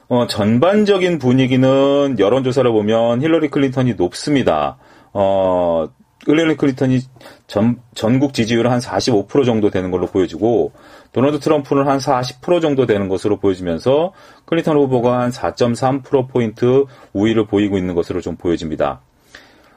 어, 0.10 0.28
전반적인 0.28 1.18
분위기는 1.18 2.16
여론조사를 2.20 2.72
보면 2.72 3.24
힐러리 3.24 3.48
클린턴이 3.48 3.96
높습니다. 3.96 4.78
어, 5.12 5.88
힐러리 6.25 6.56
클린턴이 6.56 7.01
전, 7.48 7.82
전국 7.96 8.34
지지율은 8.34 8.72
한45% 8.72 9.46
정도 9.46 9.70
되는 9.70 9.92
걸로 9.92 10.08
보여지고 10.08 10.72
도널드 11.12 11.39
트럼프는 11.39 11.88
한 11.88 11.98
40% 11.98 12.62
정도 12.62 12.86
되는 12.86 13.08
것으로 13.10 13.38
보여지면서 13.39 14.13
클린턴 14.46 14.77
후보가 14.77 15.20
한 15.20 15.32
4.3%포인트 15.32 16.86
우위를 17.13 17.46
보이고 17.46 17.77
있는 17.77 17.94
것으로 17.94 18.22
좀 18.22 18.36
보여집니다. 18.36 19.01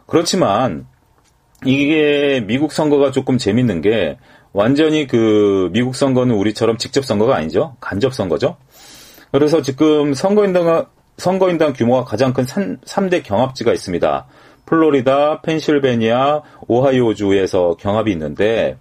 그렇지만 0.07 0.87
이게 1.65 2.45
미국 2.47 2.73
선거가 2.73 3.11
조금 3.11 3.39
재밌는 3.39 3.81
게 3.81 4.19
완전히 4.53 5.07
그 5.07 5.69
미국 5.73 5.97
선거는 5.97 6.35
우리처럼 6.35 6.79
직접 6.79 7.05
선거가 7.05 7.37
아니죠. 7.37 7.77
간접 7.81 8.15
선거죠. 8.15 8.57
그래서 9.33 9.61
지금 9.61 10.15
선거인당, 10.15 10.87
선거인당 11.19 11.73
규모가 11.73 12.05
가장 12.05 12.33
큰 12.33 12.47
3, 12.85 13.11
대 13.11 13.23
경합지가 13.23 13.73
있습니다. 13.73 14.27
플로리다, 14.67 15.43
펜실베니아, 15.43 16.43
오하이오주에서 16.69 17.77
경합이 17.79 18.11
있는데 18.13 18.77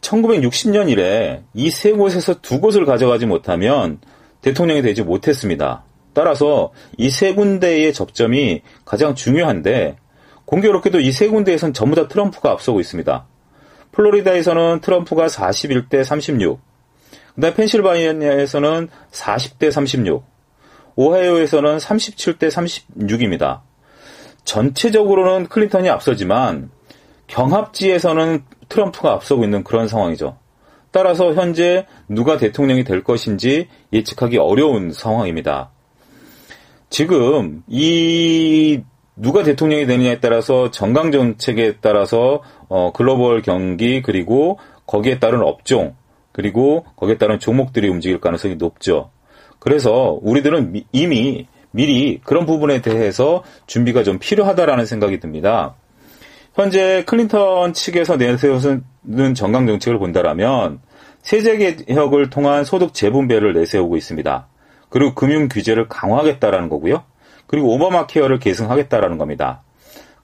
1960년 0.00 0.90
이래 0.90 1.42
이 1.54 1.70
세 1.70 1.92
곳에서 1.92 2.40
두 2.40 2.60
곳을 2.60 2.84
가져가지 2.84 3.26
못하면 3.26 4.00
대통령이 4.42 4.82
되지 4.82 5.02
못했습니다. 5.02 5.84
따라서 6.12 6.72
이 6.98 7.08
세 7.08 7.34
군데의 7.34 7.92
접점이 7.94 8.62
가장 8.84 9.14
중요한데 9.14 9.96
공교롭게도 10.44 11.00
이 11.00 11.10
세 11.12 11.28
군데에선 11.28 11.72
전부 11.72 11.96
다 11.96 12.08
트럼프가 12.08 12.50
앞서고 12.50 12.80
있습니다. 12.80 13.26
플로리다에서는 13.92 14.80
트럼프가 14.80 15.26
41대 15.26 16.02
36, 16.04 16.60
그다음에 17.34 17.54
펜실바니아에서는 17.54 18.88
40대 19.10 19.70
36, 19.70 20.24
오하이오에서는 20.96 21.76
37대 21.78 22.50
36입니다. 22.50 23.60
전체적으로는 24.44 25.48
클린턴이 25.48 25.88
앞서지만 25.88 26.70
경합지에서는 27.26 28.44
트럼프가 28.68 29.12
앞서고 29.12 29.44
있는 29.44 29.64
그런 29.64 29.88
상황이죠. 29.88 30.36
따라서 30.90 31.32
현재 31.34 31.86
누가 32.08 32.36
대통령이 32.36 32.84
될 32.84 33.02
것인지 33.02 33.68
예측하기 33.92 34.38
어려운 34.38 34.92
상황입니다. 34.92 35.70
지금 36.90 37.62
이 37.66 38.82
누가 39.16 39.42
대통령이 39.42 39.86
되느냐에 39.86 40.20
따라서 40.20 40.70
정강 40.70 41.10
정책에 41.12 41.76
따라서 41.80 42.42
어, 42.68 42.92
글로벌 42.92 43.42
경기 43.42 44.02
그리고 44.02 44.58
거기에 44.86 45.18
따른 45.18 45.42
업종 45.42 45.94
그리고 46.32 46.84
거기에 46.96 47.18
따른 47.18 47.38
종목들이 47.38 47.88
움직일 47.88 48.20
가능성이 48.20 48.56
높죠. 48.56 49.10
그래서 49.58 50.18
우리들은 50.22 50.72
미, 50.72 50.84
이미 50.92 51.46
미리 51.72 52.20
그런 52.22 52.46
부분에 52.46 52.80
대해서 52.80 53.42
준비가 53.66 54.02
좀 54.02 54.18
필요하다라는 54.18 54.86
생각이 54.86 55.20
듭니다. 55.20 55.74
현재 56.54 57.02
클린턴 57.06 57.72
측에서 57.72 58.16
내세우는 58.16 59.34
정강 59.34 59.66
정책을 59.66 59.98
본다라면 59.98 60.80
세제 61.22 61.56
개혁을 61.56 62.30
통한 62.30 62.64
소득 62.64 62.94
재분배를 62.94 63.54
내세우고 63.54 63.96
있습니다. 63.96 64.46
그리고 64.90 65.14
금융 65.14 65.48
규제를 65.48 65.88
강화하겠다라는 65.88 66.68
거고요. 66.68 67.04
그리고 67.46 67.74
오바마 67.74 68.06
케어를 68.06 68.38
계승하겠다라는 68.38 69.18
겁니다. 69.18 69.62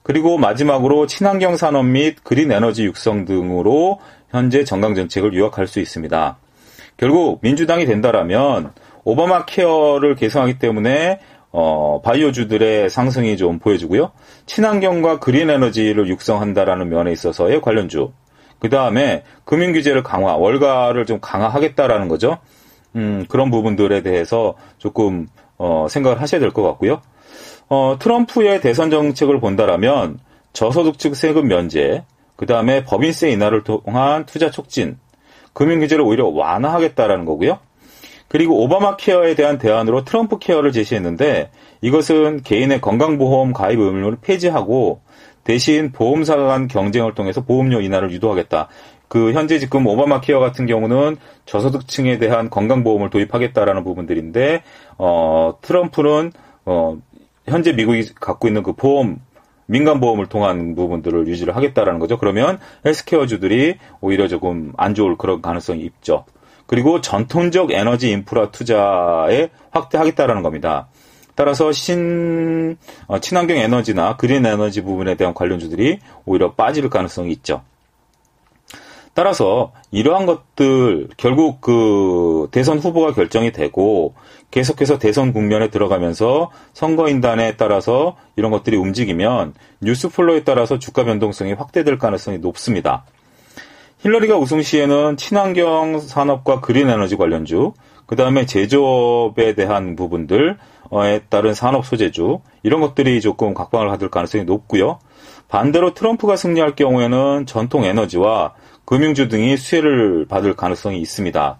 그리고 0.03 0.37
마지막으로 0.37 1.07
친환경 1.07 1.57
산업 1.57 1.85
및 1.85 2.17
그린 2.23 2.51
에너지 2.51 2.85
육성 2.85 3.25
등으로 3.25 3.99
현재 4.29 4.63
정강 4.63 4.95
정책을 4.95 5.33
유학할 5.33 5.67
수 5.67 5.79
있습니다. 5.79 6.37
결국 6.97 7.39
민주당이 7.41 7.85
된다라면 7.85 8.71
오바마 9.03 9.45
케어를 9.45 10.15
계승하기 10.15 10.59
때문에 10.59 11.19
어, 11.51 12.01
바이오주들의 12.03 12.89
상승이 12.89 13.37
좀 13.37 13.59
보여지고요. 13.59 14.11
친환경과 14.45 15.19
그린 15.19 15.49
에너지를 15.49 16.07
육성한다라는 16.07 16.89
면에 16.89 17.11
있어서의 17.11 17.61
관련주. 17.61 18.11
그 18.59 18.69
다음에 18.69 19.23
금융 19.45 19.71
규제를 19.73 20.03
강화, 20.03 20.35
월가를 20.35 21.05
좀 21.05 21.19
강화하겠다라는 21.21 22.07
거죠. 22.07 22.37
음, 22.95 23.25
그런 23.29 23.49
부분들에 23.51 24.01
대해서 24.01 24.55
조금, 24.77 25.27
어, 25.57 25.87
생각을 25.89 26.21
하셔야 26.21 26.39
될 26.41 26.51
것 26.51 26.61
같고요. 26.63 27.01
어, 27.69 27.97
트럼프의 27.99 28.61
대선 28.61 28.89
정책을 28.89 29.39
본다라면 29.39 30.19
저소득층 30.53 31.13
세금 31.13 31.47
면제, 31.47 32.03
그 32.35 32.45
다음에 32.45 32.83
법인세 32.83 33.29
인하를 33.29 33.63
통한 33.63 34.25
투자 34.25 34.49
촉진, 34.49 34.97
금융 35.53 35.79
규제를 35.79 36.03
오히려 36.03 36.27
완화하겠다라는 36.27 37.25
거고요. 37.25 37.59
그리고 38.29 38.63
오바마 38.63 38.95
케어에 38.95 39.35
대한 39.35 39.57
대안으로 39.57 40.05
트럼프 40.05 40.39
케어를 40.39 40.71
제시했는데 40.71 41.49
이것은 41.81 42.43
개인의 42.43 42.79
건강보험 42.79 43.53
가입 43.53 43.79
의무를 43.79 44.19
폐지하고 44.21 45.01
대신 45.43 45.91
보험사 45.91 46.35
간 46.37 46.67
경쟁을 46.67 47.15
통해서 47.15 47.41
보험료 47.43 47.81
인하를 47.81 48.11
유도하겠다. 48.11 48.69
그 49.07 49.33
현재 49.33 49.57
지금 49.57 49.87
오바마 49.87 50.21
케어 50.21 50.39
같은 50.39 50.67
경우는 50.67 51.17
저소득층에 51.45 52.19
대한 52.19 52.51
건강보험을 52.51 53.09
도입하겠다라는 53.09 53.83
부분들인데 53.83 54.61
어 54.99 55.57
트럼프는 55.61 56.31
어 56.65 56.97
현재 57.47 57.73
미국이 57.73 58.13
갖고 58.13 58.47
있는 58.47 58.61
그 58.61 58.73
보험 58.73 59.19
민간 59.65 59.99
보험을 59.99 60.27
통한 60.27 60.75
부분들을 60.75 61.27
유지를 61.27 61.55
하겠다라는 61.55 61.99
거죠. 61.99 62.19
그러면 62.19 62.59
헬스케어 62.85 63.25
주들이 63.25 63.77
오히려 64.01 64.27
조금 64.27 64.73
안 64.77 64.93
좋을 64.93 65.17
그런 65.17 65.41
가능성이 65.41 65.81
있죠. 65.81 66.25
그리고 66.69 67.01
전통적 67.01 67.71
에너지 67.71 68.11
인프라 68.11 68.51
투자에 68.51 69.49
확대하겠다라는 69.71 70.43
겁니다. 70.43 70.87
따라서 71.33 71.71
신 71.71 72.77
어, 73.07 73.17
친환경 73.17 73.57
에너지나 73.57 74.17
그린 74.17 74.45
에너지 74.45 74.83
부분에 74.83 75.15
대한 75.15 75.33
관련주들이 75.33 75.97
오히려 76.25 76.53
빠질 76.53 76.87
가능성이 76.87 77.31
있죠. 77.31 77.63
따라서 79.15 79.71
이러한 79.89 80.27
것들 80.27 81.07
결국 81.17 81.59
그 81.59 82.49
대선 82.51 82.77
후보가 82.77 83.15
결정이 83.15 83.51
되고 83.51 84.13
계속해서 84.51 84.99
대선 84.99 85.33
국면에 85.33 85.71
들어가면서 85.71 86.51
선거인단에 86.73 87.57
따라서 87.57 88.15
이런 88.35 88.51
것들이 88.51 88.77
움직이면 88.77 89.55
뉴스 89.81 90.07
플로에 90.07 90.43
따라서 90.43 90.77
주가 90.77 91.03
변동성이 91.03 91.53
확대될 91.53 91.97
가능성이 91.97 92.37
높습니다. 92.37 93.05
힐러리가 93.99 94.37
우승 94.37 94.61
시에는 94.61 95.17
친환경 95.17 95.99
산업과 95.99 96.61
그린 96.61 96.89
에너지 96.89 97.17
관련주, 97.17 97.73
그 98.05 98.15
다음에 98.15 98.45
제조업에 98.45 99.55
대한 99.55 99.95
부분들에 99.97 100.55
따른 101.27 101.53
산업 101.53 101.85
소재주, 101.85 102.39
이런 102.63 102.79
것들이 102.79 103.19
조금 103.19 103.53
각광을 103.53 103.87
받을 103.87 104.09
가능성이 104.09 104.45
높고요. 104.45 104.99
반대로 105.49 105.93
트럼프가 105.93 106.37
승리할 106.37 106.75
경우에는 106.75 107.45
전통 107.45 107.83
에너지와 107.83 108.53
금융주 108.85 109.27
등이 109.27 109.57
수혜를 109.57 110.27
받을 110.29 110.55
가능성이 110.55 111.01
있습니다. 111.01 111.59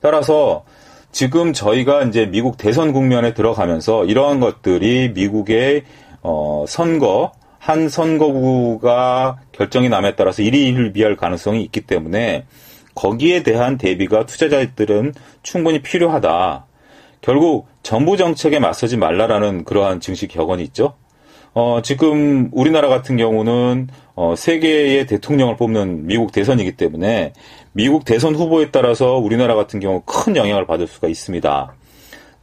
따라서 0.00 0.64
지금 1.10 1.52
저희가 1.52 2.04
이제 2.04 2.26
미국 2.26 2.56
대선 2.56 2.92
국면에 2.92 3.34
들어가면서 3.34 4.04
이러한 4.04 4.40
것들이 4.40 5.10
미국의 5.14 5.82
어, 6.22 6.64
선거 6.68 7.32
한 7.62 7.88
선거구가 7.88 9.38
결정이 9.52 9.88
남에 9.88 10.16
따라서 10.16 10.42
일희일비할 10.42 11.14
가능성이 11.14 11.62
있기 11.62 11.82
때문에 11.82 12.44
거기에 12.96 13.44
대한 13.44 13.78
대비가 13.78 14.26
투자자들은 14.26 15.14
충분히 15.44 15.80
필요하다. 15.80 16.66
결국 17.20 17.68
정부 17.84 18.16
정책에 18.16 18.58
맞서지 18.58 18.96
말라라는 18.96 19.62
그러한 19.62 20.00
증시 20.00 20.26
격언이 20.26 20.64
있죠. 20.64 20.94
어, 21.54 21.78
지금 21.84 22.50
우리나라 22.50 22.88
같은 22.88 23.16
경우는 23.16 23.86
어, 24.16 24.34
세계의 24.36 25.06
대통령을 25.06 25.54
뽑는 25.54 26.08
미국 26.08 26.32
대선이기 26.32 26.72
때문에 26.72 27.32
미국 27.70 28.04
대선 28.04 28.34
후보에 28.34 28.72
따라서 28.72 29.18
우리나라 29.18 29.54
같은 29.54 29.78
경우 29.78 30.02
큰 30.04 30.34
영향을 30.34 30.66
받을 30.66 30.88
수가 30.88 31.06
있습니다. 31.06 31.76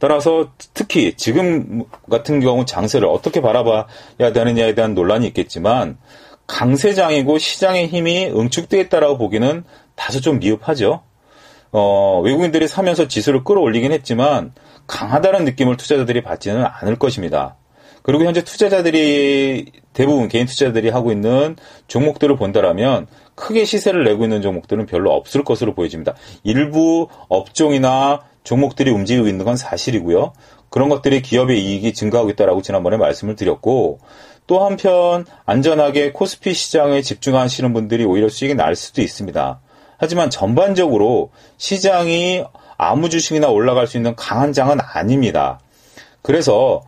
따라서 0.00 0.50
특히 0.74 1.14
지금 1.16 1.84
같은 2.10 2.40
경우 2.40 2.64
장세를 2.64 3.06
어떻게 3.06 3.40
바라봐야 3.40 4.32
되느냐에 4.32 4.74
대한 4.74 4.94
논란이 4.94 5.26
있겠지만 5.28 5.98
강세장이고 6.46 7.38
시장의 7.38 7.86
힘이 7.86 8.26
응축되었다라고 8.34 9.18
보기는 9.18 9.62
다소 9.94 10.20
좀 10.20 10.40
미흡하죠. 10.40 11.02
어, 11.70 12.20
외국인들이 12.24 12.66
사면서 12.66 13.06
지수를 13.06 13.44
끌어올리긴 13.44 13.92
했지만 13.92 14.52
강하다는 14.86 15.44
느낌을 15.44 15.76
투자자들이 15.76 16.22
받지는 16.22 16.64
않을 16.64 16.96
것입니다. 16.96 17.56
그리고 18.02 18.24
현재 18.24 18.42
투자자들이 18.42 19.70
대부분 19.92 20.28
개인 20.28 20.46
투자자들이 20.46 20.88
하고 20.88 21.12
있는 21.12 21.56
종목들을 21.86 22.36
본다라면 22.36 23.06
크게 23.34 23.66
시세를 23.66 24.04
내고 24.04 24.24
있는 24.24 24.40
종목들은 24.40 24.86
별로 24.86 25.12
없을 25.12 25.44
것으로 25.44 25.74
보여집니다. 25.74 26.14
일부 26.42 27.08
업종이나 27.28 28.20
종목들이 28.44 28.90
움직이고 28.90 29.26
있는 29.26 29.44
건 29.44 29.56
사실이고요. 29.56 30.32
그런 30.70 30.88
것들이 30.88 31.22
기업의 31.22 31.62
이익이 31.62 31.92
증가하고 31.92 32.30
있다라고 32.30 32.62
지난번에 32.62 32.96
말씀을 32.96 33.36
드렸고 33.36 33.98
또 34.46 34.64
한편 34.64 35.26
안전하게 35.46 36.12
코스피 36.12 36.54
시장에 36.54 37.02
집중하시는 37.02 37.72
분들이 37.72 38.04
오히려 38.04 38.28
수익이 38.28 38.54
날 38.54 38.74
수도 38.76 39.02
있습니다. 39.02 39.60
하지만 39.98 40.30
전반적으로 40.30 41.30
시장이 41.58 42.44
아무 42.78 43.10
주식이나 43.10 43.48
올라갈 43.48 43.86
수 43.86 43.96
있는 43.96 44.16
강한 44.16 44.52
장은 44.52 44.78
아닙니다. 44.80 45.60
그래서 46.22 46.82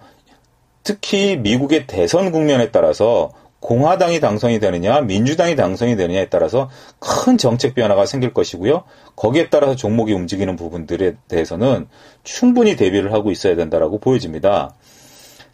특히 0.82 1.37
미국의 1.37 1.87
대선 1.87 2.32
국면에 2.32 2.71
따라서 2.71 3.30
공화당이 3.62 4.19
당선이 4.19 4.59
되느냐, 4.59 5.00
민주당이 5.00 5.54
당선이 5.54 5.97
되느냐에 5.97 6.26
따라서 6.26 6.69
큰 6.99 7.38
정책 7.38 7.75
변화가 7.76 8.07
생길 8.07 8.35
것이고요. 8.35 8.83
거기에 9.14 9.49
따라서 9.50 9.76
종목이 9.76 10.12
움직이는 10.12 10.57
부분들에 10.57 11.14
대해서는 11.28 11.87
충분히 12.25 12.75
대비를 12.76 13.12
하고 13.12 13.31
있어야 13.31 13.54
된다라고 13.54 14.00
보여집니다. 14.00 14.75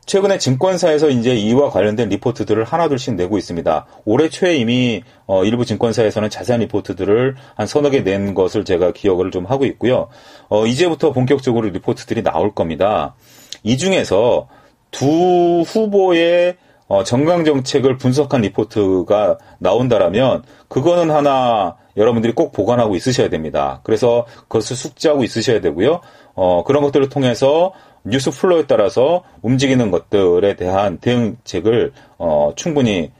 최근에 0.07 0.38
증권사에서 0.38 1.11
이제 1.11 1.35
이와 1.35 1.69
관련된 1.69 2.09
리포트들을 2.09 2.65
하나둘씩 2.65 3.15
내고 3.17 3.37
있습니다. 3.37 3.87
올해 4.07 4.31
초에 4.31 4.57
이미 4.57 5.03
어, 5.27 5.45
일부 5.45 5.67
증권사에서는 5.67 6.31
자세한 6.31 6.62
리포트들을 6.62 7.37
한 7.57 7.67
서너 7.67 7.91
개 7.91 8.03
낸 8.03 8.33
것을 8.33 8.65
제가 8.65 8.93
기억을 8.93 9.31
좀 9.31 9.45
하고 9.45 9.67
있고요. 9.67 10.09
어, 10.49 10.67
이제부터 10.67 11.12
본격적으로 11.12 11.69
리포트들이 11.69 12.23
나올 12.23 12.55
겁니다. 12.55 13.15
이 13.62 13.77
중에서 13.77 14.49
두 14.91 15.62
후보의 15.67 16.57
어, 16.88 17.04
정강 17.04 17.45
정책을 17.45 17.99
분석한 17.99 18.40
리포트가 18.40 19.38
나온다라면 19.59 20.42
그거는 20.68 21.14
하나 21.14 21.76
여러분들이 21.97 22.33
꼭 22.33 22.52
보관하고 22.52 22.97
있으셔야 22.97 23.28
됩니다. 23.28 23.80
그래서 23.83 24.26
그것을 24.49 24.76
숙지하고 24.76 25.23
있으셔야 25.23 25.61
되고요. 25.61 26.00
어, 26.35 26.64
그런 26.64 26.83
것들을 26.83 27.09
통해서 27.09 27.73
뉴스 28.04 28.30
플로에 28.30 28.66
따라서 28.66 29.23
움직이는 29.42 29.90
것들에 29.90 30.57
대한 30.57 30.99
대응책을 30.99 31.92
어, 32.16 32.52
충분히 32.57 33.12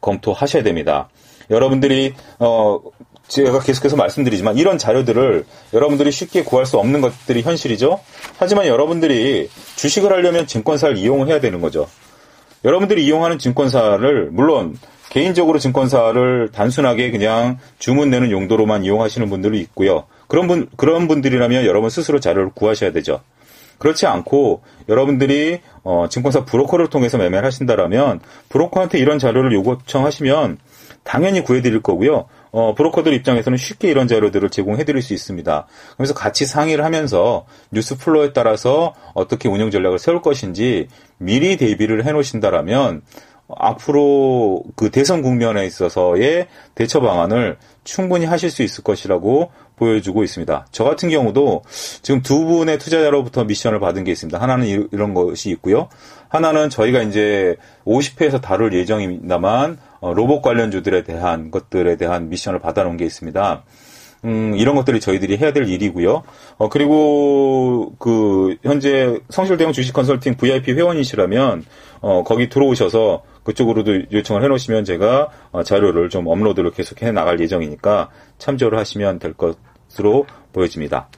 검토하셔야 0.00 0.62
됩니다. 0.62 1.08
여러분들이 1.50 2.14
어, 2.40 2.80
제가 3.28 3.60
계속해서 3.60 3.96
말씀드리지만 3.96 4.56
이런 4.56 4.78
자료들을 4.78 5.44
여러분들이 5.74 6.10
쉽게 6.10 6.42
구할 6.42 6.64
수 6.66 6.78
없는 6.78 7.00
것들이 7.00 7.42
현실이죠. 7.42 8.00
하지만 8.38 8.66
여러분들이 8.66 9.48
주식을 9.76 10.12
하려면 10.12 10.46
증권사를 10.46 10.96
이용을 10.96 11.28
해야 11.28 11.40
되는 11.40 11.60
거죠. 11.60 11.86
여러분들이 12.64 13.04
이용하는 13.04 13.38
증권사를 13.38 14.30
물론 14.32 14.76
개인적으로 15.10 15.58
증권사를 15.58 16.50
단순하게 16.52 17.10
그냥 17.10 17.58
주문 17.78 18.10
내는 18.10 18.30
용도로만 18.30 18.84
이용하시는 18.84 19.28
분들도 19.30 19.56
있고요. 19.58 20.04
그런 20.28 20.46
분 20.48 20.68
그런 20.76 21.08
분들이라면 21.08 21.64
여러분 21.64 21.90
스스로 21.90 22.20
자료를 22.20 22.50
구하셔야 22.54 22.92
되죠. 22.92 23.20
그렇지 23.78 24.06
않고 24.06 24.62
여러분들이 24.88 25.60
어, 25.84 26.06
증권사 26.08 26.44
브로커를 26.44 26.88
통해서 26.88 27.18
매매를 27.18 27.44
하신다라면 27.46 28.20
브로커한테 28.48 28.98
이런 28.98 29.18
자료를 29.18 29.52
요청하시면 29.52 30.58
당연히 31.04 31.42
구해드릴 31.42 31.82
거고요. 31.82 32.26
어, 32.50 32.74
브로커들 32.74 33.12
입장에서는 33.12 33.56
쉽게 33.58 33.90
이런 33.90 34.08
자료들을 34.08 34.50
제공해드릴 34.50 35.02
수 35.02 35.14
있습니다. 35.14 35.66
그래서 35.96 36.14
같이 36.14 36.46
상의를 36.46 36.84
하면서 36.84 37.46
뉴스 37.70 37.96
플로에 37.96 38.32
따라서 38.32 38.94
어떻게 39.14 39.48
운영 39.48 39.70
전략을 39.70 39.98
세울 39.98 40.22
것인지 40.22 40.88
미리 41.18 41.56
대비를 41.56 42.04
해놓으신다라면 42.04 43.02
앞으로 43.48 44.64
그 44.74 44.90
대선 44.90 45.22
국면에 45.22 45.64
있어서의 45.66 46.48
대처 46.74 47.00
방안을 47.00 47.58
충분히 47.84 48.24
하실 48.24 48.50
수 48.50 48.62
있을 48.62 48.82
것이라고 48.82 49.52
보여주고 49.76 50.24
있습니다. 50.24 50.66
저 50.72 50.84
같은 50.84 51.10
경우도 51.10 51.62
지금 52.02 52.22
두 52.22 52.44
분의 52.44 52.78
투자자로부터 52.78 53.44
미션을 53.44 53.78
받은 53.78 54.04
게 54.04 54.12
있습니다. 54.12 54.40
하나는 54.40 54.88
이런 54.90 55.14
것이 55.14 55.50
있고요. 55.50 55.88
하나는 56.28 56.70
저희가 56.70 57.02
이제 57.02 57.56
50회에서 57.86 58.40
다룰 58.40 58.72
예정입니다만 58.74 59.78
어, 60.00 60.12
로봇 60.14 60.42
관련주들에 60.42 61.04
대한 61.04 61.50
것들에 61.50 61.96
대한 61.96 62.28
미션을 62.28 62.60
받아놓은 62.60 62.96
게 62.96 63.04
있습니다. 63.04 63.64
음, 64.24 64.54
이런 64.56 64.74
것들이 64.74 65.00
저희들이 65.00 65.36
해야 65.36 65.52
될 65.52 65.68
일이고요. 65.68 66.22
어, 66.58 66.68
그리고 66.68 67.92
그 67.98 68.56
현재 68.62 69.20
성실대형 69.30 69.72
주식 69.72 69.92
컨설팅 69.92 70.36
VIP 70.36 70.72
회원이시라면 70.72 71.64
어, 72.00 72.24
거기 72.24 72.48
들어오셔서 72.48 73.22
그쪽으로도 73.44 74.10
요청을 74.12 74.42
해놓으시면 74.42 74.84
제가 74.84 75.30
어, 75.52 75.62
자료를 75.62 76.08
좀 76.08 76.26
업로드를 76.26 76.72
계속 76.72 77.02
해 77.02 77.12
나갈 77.12 77.40
예정이니까 77.40 78.10
참조를 78.38 78.78
하시면 78.78 79.20
될 79.20 79.34
것으로 79.34 80.26
보여집니다. 80.52 81.08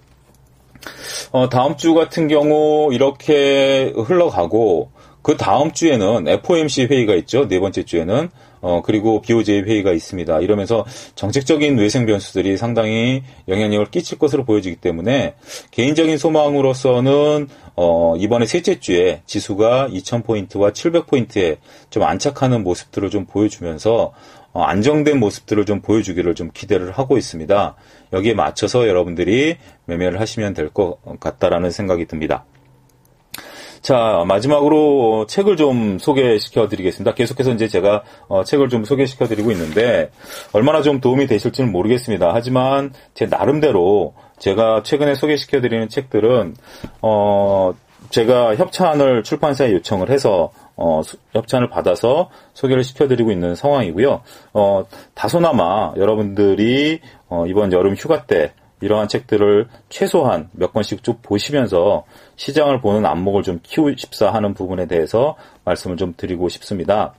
어, 1.32 1.48
다음 1.48 1.76
주 1.76 1.94
같은 1.94 2.28
경우 2.28 2.92
이렇게 2.92 3.92
흘러가고 3.96 4.90
그 5.22 5.36
다음 5.36 5.72
주에는 5.72 6.28
FOMC 6.28 6.86
회의가 6.86 7.14
있죠. 7.16 7.48
네 7.48 7.58
번째 7.60 7.84
주에는 7.84 8.30
어, 8.60 8.82
그리고 8.84 9.20
BOJ 9.22 9.62
회의가 9.62 9.92
있습니다. 9.92 10.40
이러면서 10.40 10.84
정책적인 11.14 11.78
외생 11.78 12.06
변수들이 12.06 12.56
상당히 12.56 13.22
영향력을 13.48 13.86
끼칠 13.90 14.18
것으로 14.18 14.44
보여지기 14.44 14.76
때문에 14.76 15.34
개인적인 15.70 16.18
소망으로서는 16.18 17.48
어, 17.76 18.14
이번에 18.18 18.46
셋째 18.46 18.80
주에 18.80 19.22
지수가 19.26 19.88
2000포인트와 19.90 20.72
700포인트에 20.72 21.58
좀 21.90 22.02
안착하는 22.02 22.62
모습들을 22.64 23.10
좀 23.10 23.26
보여주면서 23.26 24.12
어, 24.52 24.62
안정된 24.62 25.20
모습들을 25.20 25.64
좀 25.66 25.80
보여주기를 25.80 26.34
좀 26.34 26.50
기대를 26.52 26.92
하고 26.92 27.16
있습니다. 27.18 27.76
여기에 28.12 28.34
맞춰서 28.34 28.88
여러분들이 28.88 29.56
매매를 29.84 30.20
하시면 30.20 30.54
될 30.54 30.70
것 30.70 30.98
같다라는 31.20 31.70
생각이 31.70 32.06
듭니다. 32.06 32.44
자, 33.88 34.22
마지막으로 34.26 35.24
책을 35.28 35.56
좀 35.56 35.98
소개시켜 35.98 36.68
드리겠습니다. 36.68 37.14
계속해서 37.14 37.52
이제 37.52 37.68
제가 37.68 38.02
어, 38.28 38.44
책을 38.44 38.68
좀 38.68 38.84
소개시켜 38.84 39.24
드리고 39.24 39.50
있는데 39.52 40.10
얼마나 40.52 40.82
좀 40.82 41.00
도움이 41.00 41.26
되실지는 41.26 41.72
모르겠습니다. 41.72 42.32
하지만 42.34 42.92
제 43.14 43.24
나름대로 43.24 44.12
제가 44.38 44.82
최근에 44.82 45.14
소개시켜 45.14 45.62
드리는 45.62 45.88
책들은 45.88 46.54
어 47.00 47.72
제가 48.10 48.56
협찬을 48.56 49.22
출판사에 49.22 49.72
요청을 49.72 50.10
해서 50.10 50.50
어, 50.76 51.00
협찬을 51.32 51.70
받아서 51.70 52.28
소개를 52.52 52.84
시켜드리고 52.84 53.30
있는 53.30 53.54
상황이고요. 53.54 54.20
어, 54.52 54.84
다소나마 55.14 55.94
여러분들이 55.96 57.00
어, 57.28 57.46
이번 57.46 57.72
여름 57.72 57.94
휴가 57.94 58.26
때 58.26 58.52
이러한 58.80 59.08
책들을 59.08 59.68
최소한 59.88 60.48
몇 60.52 60.72
권씩 60.72 61.02
쭉 61.02 61.20
보시면서 61.22 62.04
시장을 62.36 62.80
보는 62.80 63.06
안목을 63.06 63.42
좀 63.42 63.60
키우십사 63.62 64.32
하는 64.32 64.54
부분에 64.54 64.86
대해서 64.86 65.36
말씀을 65.64 65.96
좀 65.96 66.14
드리고 66.16 66.48
싶습니다. 66.48 67.14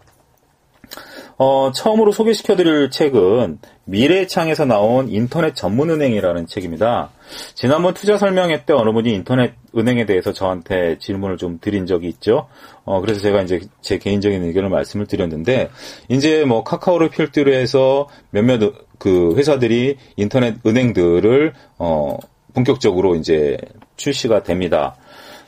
어, 1.37 1.71
처음으로 1.71 2.11
소개시켜드릴 2.11 2.89
책은 2.89 3.59
미래창에서 3.85 4.65
나온 4.65 5.07
인터넷 5.07 5.55
전문은행이라는 5.55 6.47
책입니다. 6.47 7.11
지난번 7.53 7.93
투자 7.93 8.17
설명회 8.17 8.65
때 8.65 8.73
어느 8.73 8.91
분이 8.91 9.13
인터넷 9.13 9.53
은행에 9.77 10.05
대해서 10.05 10.33
저한테 10.33 10.97
질문을 10.99 11.37
좀 11.37 11.59
드린 11.61 11.85
적이 11.85 12.09
있죠. 12.09 12.47
어, 12.83 12.99
그래서 12.99 13.21
제가 13.21 13.41
이제 13.43 13.61
제 13.79 13.99
개인적인 13.99 14.43
의견을 14.43 14.69
말씀을 14.69 15.05
드렸는데, 15.05 15.69
이제 16.09 16.43
뭐 16.43 16.63
카카오를 16.63 17.09
필두로 17.09 17.53
해서 17.53 18.09
몇몇 18.31 18.59
그 18.99 19.33
회사들이 19.35 19.97
인터넷 20.17 20.55
은행들을, 20.65 21.53
어, 21.79 22.17
본격적으로 22.53 23.15
이제 23.15 23.57
출시가 23.97 24.43
됩니다. 24.43 24.95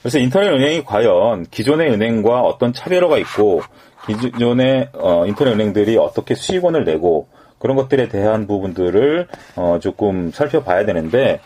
그래서 0.02 0.18
인터넷 0.18 0.50
은행이 0.50 0.84
과연 0.84 1.46
기존의 1.52 1.92
은행과 1.92 2.42
어떤 2.42 2.74
차별화가 2.74 3.18
있고 3.20 3.62
기존의 4.08 4.90
어, 4.94 5.26
인터넷 5.28 5.52
은행들이 5.52 5.98
어떻게 5.98 6.34
수익원을 6.34 6.86
내고 6.86 7.28
그런 7.60 7.78
것들에 7.78 8.08
대한 8.08 8.48
부분들을 8.48 9.28
어, 9.56 9.78
조금 9.80 10.32
살펴봐야 10.32 10.86
되는데 10.86 11.40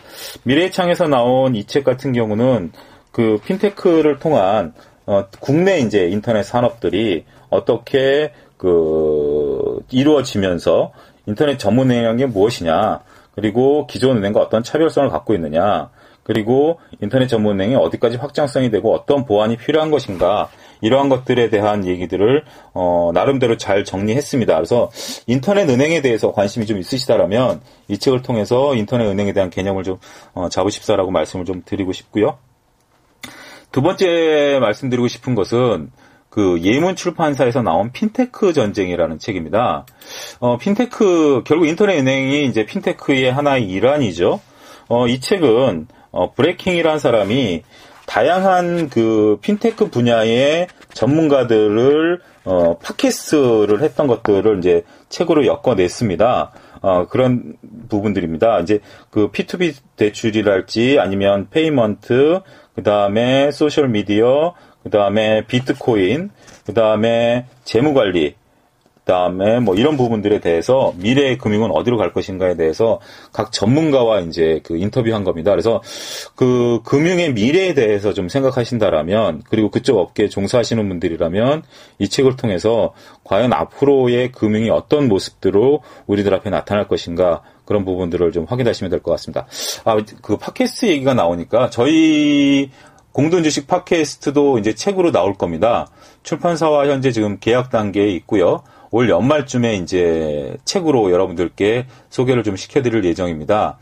미래의 0.44 0.72
창에서 0.72 1.08
나온 1.08 1.56
이 1.56 1.66
책 1.66 1.84
같은 1.84 2.14
경우는 2.14 2.72
그 3.12 3.40
핀테크를 3.46 4.20
통한 4.20 4.74
어, 5.06 5.26
국내 5.42 5.80
이제 5.80 6.08
인터넷 6.08 6.44
산업들이 6.44 7.26
어떻게 7.50 8.32
그 8.58 9.80
이루어지면서 9.92 10.92
인터넷 11.28 11.58
전문 11.58 11.92
은행이 11.92 12.26
무엇이냐 12.26 13.02
그리고 13.36 13.88
기존 13.88 14.18
은행과 14.18 14.42
어떤 14.42 14.64
차별성을 14.64 15.10
갖고 15.10 15.34
있느냐 15.36 15.90
그리고 16.24 16.80
인터넷 17.02 17.28
전문 17.28 17.54
은행이 17.54 17.76
어디까지 17.76 18.18
확장성이 18.18 18.72
되고 18.72 18.94
어떤 18.94 19.26
보완이 19.26 19.58
필요한 19.58 19.92
것인가 19.92 20.50
이러한 20.82 21.08
것들에 21.08 21.50
대한 21.50 21.86
얘기들을 21.86 22.44
어, 22.74 23.12
나름대로 23.14 23.58
잘 23.58 23.86
정리했습니다. 23.86 24.56
그래서 24.56 24.90
인터넷 25.28 25.70
은행에 25.70 26.02
대해서 26.02 26.32
관심이 26.32 26.66
좀 26.66 26.80
있으시다라면 26.80 27.62
이 27.88 28.00
책을 28.00 28.24
통해서 28.24 28.76
인터넷 28.76 29.06
은행에 29.06 29.34
대한 29.34 29.52
개념을 29.52 29.84
좀 29.84 30.00
어, 30.34 30.50
잡으십사라고 30.50 31.12
말씀을 31.12 31.46
좀 31.46 31.62
드리고 31.64 31.92
싶고요. 31.92 32.40
두 33.72 33.82
번째 33.82 34.58
말씀드리고 34.62 35.08
싶은 35.08 35.36
것은 35.36 35.92
그 36.36 36.60
예문 36.62 36.98
출판사에서 36.98 37.62
나온 37.62 37.94
핀테크 37.94 38.52
전쟁이라는 38.52 39.20
책입니다. 39.20 39.86
어, 40.40 40.58
핀테크 40.58 41.44
결국 41.46 41.66
인터넷 41.66 41.98
은행이 42.00 42.44
이제 42.44 42.66
핀테크의 42.66 43.32
하나의 43.32 43.70
일환이죠. 43.70 44.42
어, 44.90 45.08
이 45.08 45.22
책은 45.22 45.88
어, 46.12 46.34
브렛 46.34 46.57
킹이라는 46.57 47.00
사람이 47.00 47.64
다양한 48.06 48.90
그 48.90 49.38
핀테크 49.42 49.90
분야의 49.90 50.68
전문가들을 50.94 52.20
어, 52.44 52.78
팟캐스트를 52.80 53.82
했던 53.82 54.08
것들을 54.08 54.58
이제 54.58 54.84
책으로 55.08 55.46
엮어냈습니다. 55.46 56.52
어, 56.82 57.08
그런 57.08 57.56
부분들입니다. 57.88 58.60
이제 58.60 58.82
그 59.10 59.32
P2P 59.32 59.74
대출이랄지 59.96 61.00
아니면 61.00 61.48
payment, 61.50 62.42
그 62.76 62.84
다음에 62.84 63.52
소셜 63.52 63.88
미디어, 63.88 64.54
그 64.86 64.92
다음에 64.92 65.44
비트코인, 65.48 66.30
그 66.64 66.74
다음에 66.76 67.48
재무관리, 67.64 68.36
그 68.94 69.02
다음에 69.12 69.60
뭐 69.60 69.74
이런 69.76 69.98
부분들에 69.98 70.40
대해서 70.40 70.94
미래의 70.98 71.40
금융은 71.40 71.72
어디로 71.72 71.98
갈 71.98 72.14
것인가에 72.14 72.56
대해서 72.56 73.00
각 73.34 73.52
전문가와 73.52 74.20
이제 74.22 74.62
그 74.64 74.78
인터뷰한 74.78 75.24
겁니다. 75.24 75.50
그래서 75.50 75.82
그 76.36 76.82
금융의 76.86 77.34
미래에 77.34 77.74
대해서 77.74 78.14
좀 78.14 78.30
생각하신다라면 78.30 79.42
그리고 79.50 79.72
그쪽 79.72 79.98
업계에 79.98 80.30
종사하시는 80.30 80.88
분들이라면 80.88 81.64
이 81.98 82.08
책을 82.08 82.36
통해서 82.36 82.94
과연 83.24 83.54
앞으로의 83.54 84.32
금융이 84.32 84.70
어떤 84.70 85.08
모습들로 85.08 85.82
우리들 86.06 86.32
앞에 86.36 86.52
나타날 86.52 86.88
것인가 86.88 87.42
그런 87.66 87.86
부분들을 87.86 88.32
좀 88.32 88.46
확인하시면 88.46 88.92
될 88.92 89.00
것 89.02 89.10
같습니다. 89.14 89.48
아, 89.84 89.98
그 90.22 90.38
팟캐스트 90.38 90.86
얘기가 90.86 91.16
나오니까 91.16 91.72
저희 91.72 92.70
공돈 93.16 93.44
주식 93.44 93.66
팟캐스트도 93.68 94.60
이제 94.60 94.76
책으로 94.76 95.14
나올 95.14 95.36
겁니다. 95.36 95.88
출판사와 96.24 96.88
현재 96.90 97.14
지금 97.14 97.38
계약 97.40 97.70
단계에 97.70 98.10
있고요. 98.10 98.62
올 98.92 99.10
연말쯤에 99.10 99.76
이제 99.76 100.58
책으로 100.66 101.14
여러분들께 101.14 101.86
소개를 102.10 102.44
좀 102.44 102.58
시켜드릴 102.58 103.06
예정입니다. 103.06 103.78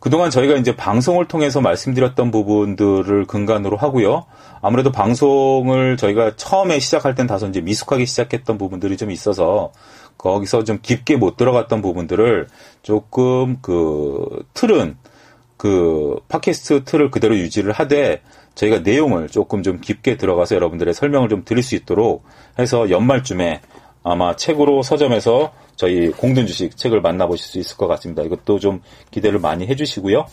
그동안 0.00 0.30
저희가 0.30 0.56
이제 0.56 0.74
방송을 0.74 1.28
통해서 1.28 1.60
말씀드렸던 1.60 2.32
부분들을 2.32 3.24
근간으로 3.26 3.76
하고요. 3.76 4.24
아무래도 4.60 4.90
방송을 4.90 5.96
저희가 5.96 6.34
처음에 6.34 6.80
시작할 6.80 7.14
땐 7.14 7.28
다소 7.28 7.46
이제 7.46 7.60
미숙하게 7.60 8.04
시작했던 8.04 8.58
부분들이 8.58 8.96
좀 8.96 9.12
있어서 9.12 9.70
거기서 10.18 10.64
좀 10.64 10.80
깊게 10.82 11.18
못 11.18 11.36
들어갔던 11.36 11.82
부분들을 11.82 12.48
조금 12.82 13.58
그 13.62 14.44
틀은 14.54 14.96
그 15.64 16.16
팟캐스트 16.28 16.84
틀을 16.84 17.10
그대로 17.10 17.34
유지를 17.38 17.72
하되 17.72 18.20
저희가 18.54 18.80
내용을 18.80 19.28
조금 19.28 19.62
좀 19.62 19.80
깊게 19.80 20.18
들어가서 20.18 20.56
여러분들의 20.56 20.92
설명을 20.92 21.30
좀 21.30 21.42
드릴 21.46 21.62
수 21.62 21.74
있도록 21.74 22.22
해서 22.58 22.90
연말쯤에 22.90 23.62
아마 24.02 24.36
책으로 24.36 24.82
서점에서 24.82 25.54
저희 25.74 26.10
공든 26.10 26.46
주식 26.46 26.76
책을 26.76 27.00
만나보실 27.00 27.46
수 27.46 27.58
있을 27.58 27.78
것 27.78 27.86
같습니다. 27.86 28.22
이것도 28.24 28.58
좀 28.58 28.82
기대를 29.10 29.38
많이 29.38 29.66
해주시고요. 29.66 30.26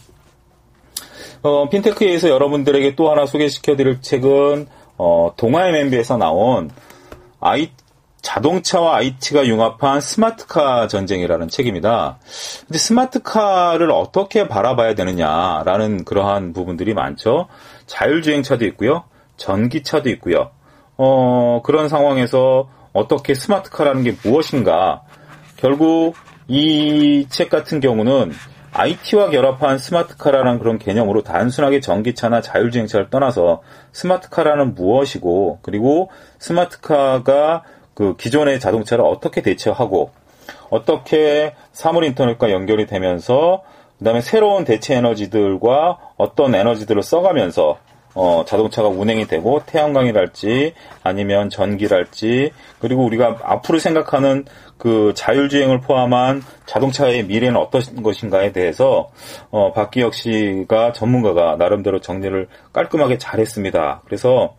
어, 1.43 1.69
핀테크에서 1.69 2.27
여러분들에게 2.27 2.95
또 2.97 3.09
하나 3.09 3.25
소개시켜 3.25 3.77
드릴 3.77 4.01
책은 4.01 4.67
어, 4.97 5.31
동아 5.37 5.65
MNB에서 5.69 6.17
나온 6.17 6.71
아이 7.39 7.71
자동차와 8.21 8.97
IT가 8.97 9.45
융합한 9.47 9.99
스마트카 10.01 10.87
전쟁이라는 10.87 11.47
책입니다. 11.47 12.19
근데 12.67 12.77
스마트카를 12.77 13.91
어떻게 13.91 14.47
바라봐야 14.47 14.95
되느냐라는 14.95 16.05
그러한 16.05 16.53
부분들이 16.53 16.93
많죠. 16.93 17.47
자율주행차도 17.87 18.65
있고요. 18.67 19.03
전기차도 19.37 20.09
있고요. 20.11 20.51
어, 20.97 21.61
그런 21.63 21.89
상황에서 21.89 22.69
어떻게 22.93 23.33
스마트카라는 23.33 24.03
게 24.03 24.15
무엇인가. 24.23 25.01
결국 25.57 26.15
이 26.47 27.25
책 27.29 27.49
같은 27.49 27.79
경우는 27.79 28.31
IT와 28.73 29.29
결합한 29.29 29.77
스마트카라는 29.77 30.59
그런 30.59 30.77
개념으로 30.79 31.23
단순하게 31.23 31.81
전기차나 31.81 32.41
자율주행차를 32.41 33.09
떠나서 33.09 33.61
스마트카라는 33.91 34.75
무엇이고 34.75 35.59
그리고 35.61 36.09
스마트카가 36.39 37.63
그 38.01 38.15
기존의 38.15 38.59
자동차를 38.59 39.05
어떻게 39.05 39.43
대체하고 39.43 40.09
어떻게 40.71 41.53
사물 41.71 42.03
인터넷과 42.05 42.49
연결이 42.49 42.87
되면서 42.87 43.61
그다음에 43.99 44.21
새로운 44.21 44.65
대체 44.65 44.95
에너지들과 44.95 45.99
어떤 46.17 46.55
에너지들을 46.55 47.03
써가면서 47.03 47.77
어, 48.15 48.43
자동차가 48.47 48.87
운행이 48.87 49.27
되고 49.27 49.61
태양광이랄지 49.67 50.73
아니면 51.03 51.51
전기랄지 51.51 52.53
그리고 52.79 53.05
우리가 53.05 53.37
앞으로 53.43 53.77
생각하는 53.77 54.45
그 54.79 55.13
자율주행을 55.15 55.81
포함한 55.81 56.41
자동차의 56.65 57.25
미래는 57.25 57.55
어떤 57.55 58.01
것인가에 58.01 58.51
대해서 58.51 59.11
어, 59.51 59.73
박기혁 59.73 60.15
씨가 60.15 60.93
전문가가 60.93 61.55
나름대로 61.55 62.01
정리를 62.01 62.47
깔끔하게 62.73 63.19
잘했습니다. 63.19 64.01
그래서 64.05 64.55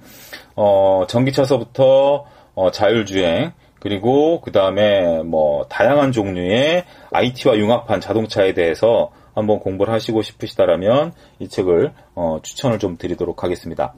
어, 0.54 1.06
전기차서부터 1.08 2.24
어, 2.54 2.70
자율주행 2.70 3.52
그리고 3.80 4.40
그 4.40 4.52
다음에 4.52 5.22
뭐 5.22 5.64
다양한 5.68 6.12
종류의 6.12 6.84
IT와 7.10 7.56
융합한 7.56 8.00
자동차에 8.00 8.54
대해서 8.54 9.10
한번 9.34 9.58
공부를 9.58 9.92
하시고 9.92 10.22
싶으시다라면 10.22 11.12
이 11.40 11.48
책을 11.48 11.92
어, 12.14 12.38
추천을 12.42 12.78
좀 12.78 12.96
드리도록 12.96 13.42
하겠습니다. 13.42 13.94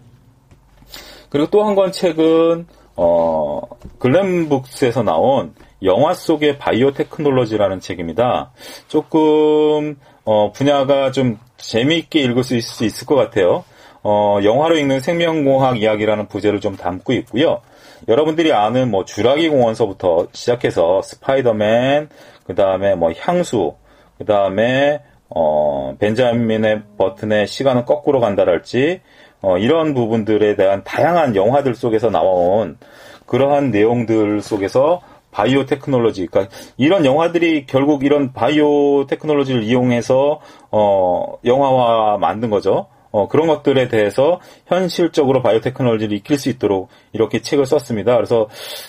그리고 1.29 1.51
또 1.51 1.65
한 1.65 1.75
권 1.75 1.93
책은 1.93 2.67
어, 2.97 3.61
글램북스에서 3.99 5.03
나온 5.03 5.55
영화 5.83 6.15
속의 6.15 6.59
바이오 6.59 6.93
테크놀로지라는 6.93 7.81
책입니다. 7.81 8.53
조금 8.89 9.97
어, 10.25 10.53
분야가 10.53 11.11
좀 11.11 11.39
재미있게 11.57 12.21
읽을 12.21 12.45
수 12.45 12.57
있을, 12.57 12.87
있을 12.87 13.07
것 13.07 13.17
같아요. 13.17 13.65
어, 14.03 14.39
영화로 14.45 14.77
읽는 14.79 15.01
생명공학 15.01 15.83
이야기라는 15.83 16.29
부제를 16.29 16.61
좀 16.61 16.77
담고 16.77 17.13
있고요. 17.15 17.61
여러분들이 18.09 18.53
아는 18.53 18.91
뭐 18.91 19.05
주라기 19.05 19.49
공원서부터 19.49 20.29
시작해서 20.33 21.03
스파이더맨, 21.03 22.09
그 22.47 22.55
다음에 22.55 22.95
뭐 22.95 23.13
향수, 23.19 23.75
그 24.19 24.25
다음에 24.25 25.03
어, 25.29 25.97
벤자민의 25.99 26.83
버튼의 26.99 27.47
시간은 27.47 27.85
거꾸로 27.85 28.21
간다랄지, 28.21 29.01
어, 29.41 29.59
이런 29.59 29.95
부분들에 29.95 30.55
대한 30.57 30.85
다양한 30.85 31.35
영화들 31.35 31.75
속에서 31.75 32.11
나온 32.11 32.79
그러한 33.27 33.71
내용들 33.71 34.43
속에서 34.43 35.01
바이오 35.31 35.67
테크놀로지, 35.67 36.27
그러니까 36.27 36.55
이런 36.77 37.05
영화들이 37.05 37.67
결국 37.67 38.05
이런 38.05 38.33
바이오 38.33 39.07
테크놀로지를 39.07 39.65
이용해서 39.65 40.41
어, 40.71 41.39
영화화 41.45 42.19
만든 42.19 42.51
거죠. 42.51 42.87
어, 43.15 43.29
그런 43.29 43.47
것들에 43.47 43.87
대해서 43.87 44.41
현실적으로 44.67 45.41
바이오 45.41 45.61
테크놀로지를 45.61 46.17
익힐 46.17 46.37
수 46.37 46.49
있도록 46.49 46.89
이렇게 47.13 47.41
책을 47.41 47.65
썼습니다. 47.65 48.17
그래서 48.17 48.49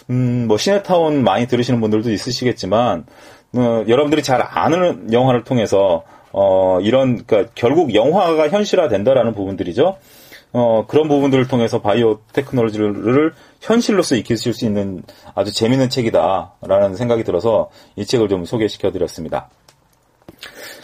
음, 0.10 0.48
뭐 0.48 0.58
시네타운 0.58 1.24
많이 1.24 1.46
들으시는 1.46 1.80
분들도 1.80 2.12
있으시겠지만 2.12 3.06
어, 3.56 3.86
여러분들이 3.88 4.24
잘 4.24 4.42
아는 4.42 5.14
영화를 5.14 5.44
통해서 5.44 6.04
어, 6.32 6.80
이런, 6.82 7.24
그니까 7.24 7.52
결국 7.54 7.94
영화가 7.94 8.50
현실화 8.50 8.88
된다라는 8.88 9.36
부분들이죠. 9.36 9.96
어, 10.54 10.86
그런 10.88 11.08
부분들을 11.08 11.48
통해서 11.48 11.80
바이오 11.80 12.22
테크놀로지를 12.34 13.32
현실로서 13.62 14.16
익힐 14.16 14.38
수 14.38 14.66
있는 14.66 15.04
아주 15.36 15.54
재밌는 15.54 15.90
책이다라는 15.90 16.96
생각이 16.96 17.24
들어서 17.24 17.70
이 17.96 18.08
책을 18.08 18.28
좀 18.30 18.44
소개시켜 18.44 18.92
드렸습니다. 18.92 19.50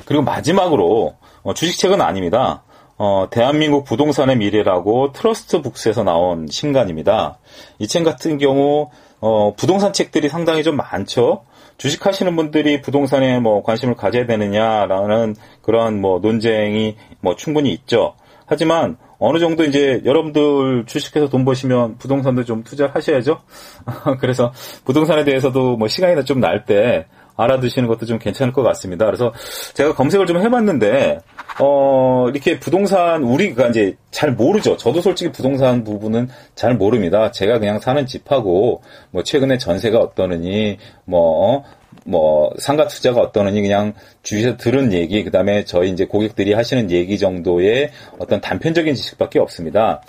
그리고 0.06 0.22
마지막으로 0.22 1.16
어, 1.42 1.54
주식책은 1.56 2.02
아닙니다. 2.02 2.62
어, 3.04 3.28
대한민국 3.32 3.84
부동산의 3.84 4.38
미래라고 4.38 5.12
트러스트 5.12 5.64
북스에서 5.64 6.04
나온 6.04 6.46
신간입니다. 6.48 7.40
이 7.80 7.88
책 7.88 8.04
같은 8.04 8.38
경우 8.38 8.92
어, 9.20 9.56
부동산 9.56 9.92
책들이 9.92 10.30
상당히 10.30 10.62
좀 10.62 10.78
많죠. 10.78 11.44
주식 11.78 12.06
하시는 12.06 12.36
분들이 12.36 12.80
부동산에 12.80 13.40
뭐 13.40 13.64
관심을 13.64 13.96
가져야 13.96 14.28
되느냐라는 14.28 15.36
그런 15.64 16.00
뭐 16.00 16.20
논쟁이 16.20 16.96
뭐 17.22 17.36
충분히 17.36 17.72
있죠. 17.74 18.14
하지만 18.46 18.98
어느 19.18 19.40
정도 19.40 19.64
이제 19.64 20.02
여러분들 20.06 20.86
주식해서 20.86 21.28
돈 21.30 21.44
버시면 21.44 21.98
부동산도 21.98 22.44
좀 22.44 22.64
투자를 22.64 22.94
하셔야죠. 22.94 23.40
그래서 24.22 24.54
부동산에 24.86 25.24
대해서도 25.24 25.76
뭐 25.76 25.88
시간이나 25.88 26.24
좀 26.24 26.40
날 26.40 26.66
때 26.66 27.08
알아두시는 27.44 27.88
것도 27.88 28.06
좀 28.06 28.20
괜찮을 28.20 28.54
것 28.54 28.64
같습니다. 28.64 29.06
그래서 29.06 29.34
제가 29.74 29.94
검색을 29.94 30.26
좀 30.26 30.42
해봤는데 30.42 31.20
어 31.60 32.28
이렇게 32.30 32.60
부동산 32.60 33.24
우리가 33.24 33.68
이제 33.68 33.96
잘 34.12 34.32
모르죠. 34.34 34.78
저도 34.78 35.02
솔직히 35.02 35.32
부동산 35.32 35.84
부분은 35.84 36.30
잘 36.56 36.76
모릅니다. 36.76 37.32
제가 37.32 37.60
그냥 37.60 37.80
사는 37.80 38.06
집하고 38.06 38.82
뭐 39.12 39.24
최근에 39.24 39.58
전세가 39.58 40.00
어떠느니 40.00 40.78
뭐뭐 41.06 42.52
상가 42.58 42.88
투자가 42.88 43.22
어떠느니 43.22 43.62
그냥 43.62 43.94
주위에서 44.24 44.58
들은 44.58 44.94
얘기 44.94 45.24
그다음에 45.24 45.66
저희 45.66 45.90
이제 45.90 46.06
고객들이 46.06 46.54
하시는 46.54 46.90
얘기 46.92 47.18
정도의 47.18 47.92
어떤 48.20 48.42
단편적인 48.42 48.94
지식밖에 48.96 49.40
없습니다. 49.40 50.02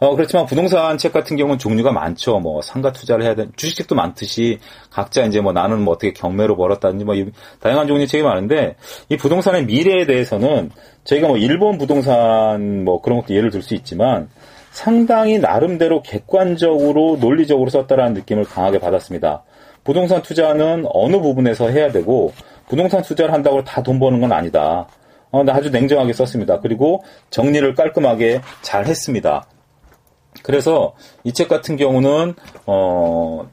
어, 0.00 0.16
그렇지만 0.16 0.46
부동산 0.46 0.96
책 0.96 1.12
같은 1.12 1.36
경우는 1.36 1.58
종류가 1.58 1.92
많죠. 1.92 2.38
뭐, 2.40 2.62
상가 2.62 2.90
투자를 2.90 3.22
해야 3.24 3.34
되는, 3.34 3.52
주식책도 3.54 3.94
많듯이, 3.94 4.58
각자 4.90 5.24
이제 5.26 5.42
뭐, 5.42 5.52
나는 5.52 5.82
뭐, 5.82 5.92
어떻게 5.92 6.14
경매로 6.14 6.56
벌었다든지, 6.56 7.04
뭐, 7.04 7.14
다양한 7.60 7.86
종류의 7.86 8.08
책이 8.08 8.22
많은데, 8.24 8.76
이 9.10 9.18
부동산의 9.18 9.66
미래에 9.66 10.06
대해서는, 10.06 10.70
저희가 11.04 11.28
뭐, 11.28 11.36
일본 11.36 11.76
부동산, 11.76 12.84
뭐, 12.84 13.02
그런 13.02 13.20
것도 13.20 13.34
예를 13.34 13.50
들 13.50 13.60
수 13.62 13.74
있지만, 13.74 14.30
상당히 14.70 15.38
나름대로 15.38 16.00
객관적으로, 16.02 17.18
논리적으로 17.20 17.68
썼다라는 17.68 18.14
느낌을 18.14 18.44
강하게 18.44 18.78
받았습니다. 18.78 19.42
부동산 19.84 20.22
투자는 20.22 20.84
어느 20.92 21.18
부분에서 21.20 21.68
해야 21.68 21.90
되고 21.90 22.32
부동산 22.68 23.02
투자를 23.02 23.32
한다고 23.32 23.64
다 23.64 23.82
돈 23.82 23.98
버는 23.98 24.20
건 24.20 24.30
아니다. 24.32 24.86
어, 25.32 25.44
아주 25.48 25.70
냉정하게 25.70 26.12
썼습니다. 26.12 26.60
그리고 26.60 27.02
정리를 27.30 27.74
깔끔하게 27.74 28.40
잘 28.62 28.86
했습니다. 28.86 29.44
그래서 30.50 30.94
이 31.22 31.32
책 31.32 31.46
같은 31.46 31.76
경우는 31.76 32.34
어, 32.66 33.48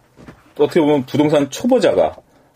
어떻게 0.57 0.81
보면 0.81 1.05
부동산 1.05 1.51
초보자가 1.51 2.15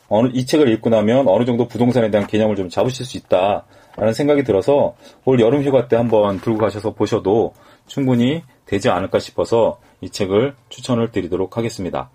어느 0.10 0.30
이 0.34 0.48
책을 0.48 0.68
읽고 0.74 0.90
나면 0.90 1.28
어느 1.28 1.46
정도 1.46 1.68
부동산에 1.68 2.10
대한 2.10 2.26
개념을 2.26 2.56
좀 2.56 2.68
잡으실 2.68 3.06
수 3.06 3.18
있다라는 3.18 4.14
생각이 4.14 4.44
들어서 4.44 4.96
올 5.26 5.40
여름 5.40 5.62
휴가 5.64 5.88
때 5.88 5.96
한번 5.96 6.42
들고 6.42 6.58
가셔서 6.58 6.96
보셔도 6.96 7.54
충분히 7.86 8.42
되지 8.66 8.90
않을까 8.90 9.20
싶어서 9.20 9.80
이 10.02 10.10
책을 10.10 10.56
추천을 10.70 11.12
드리도록 11.12 11.56
하겠습니다. 11.58 12.10